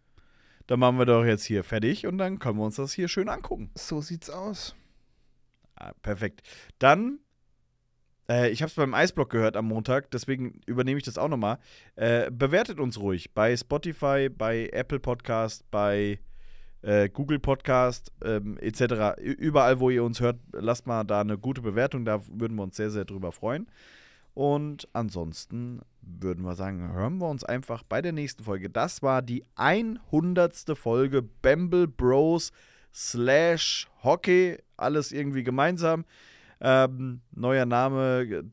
[0.66, 3.28] Dann machen wir doch jetzt hier fertig und dann können wir uns das hier schön
[3.28, 3.70] angucken.
[3.74, 4.74] So sieht's aus.
[5.76, 6.42] Ah, perfekt.
[6.78, 7.18] Dann,
[8.28, 11.58] äh, ich habe es beim Eisblock gehört am Montag, deswegen übernehme ich das auch nochmal.
[11.96, 16.20] Äh, bewertet uns ruhig bei Spotify, bei Apple Podcast, bei
[16.82, 19.20] äh, Google Podcast ähm, etc.
[19.20, 22.76] Überall, wo ihr uns hört, lasst mal da eine gute Bewertung, da würden wir uns
[22.76, 23.66] sehr, sehr drüber freuen.
[24.34, 28.70] Und ansonsten würden wir sagen, hören wir uns einfach bei der nächsten Folge.
[28.70, 30.76] Das war die 100.
[30.76, 32.52] Folge Bamble Bros
[32.94, 36.04] slash Hockey, alles irgendwie gemeinsam.
[36.60, 38.44] Ähm, neuer Name,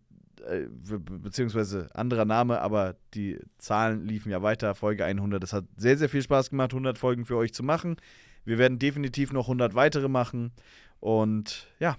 [1.22, 4.76] beziehungsweise anderer Name, aber die Zahlen liefen ja weiter.
[4.76, 5.44] Folge 100.
[5.44, 7.98] Es hat sehr, sehr viel Spaß gemacht, 100 Folgen für euch zu machen.
[8.46, 10.52] Wir werden definitiv noch 100 weitere machen.
[11.00, 11.98] Und ja,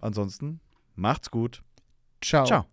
[0.00, 0.60] ansonsten
[0.94, 1.62] macht's gut.
[2.20, 2.44] Ciao.
[2.44, 2.66] Ciao.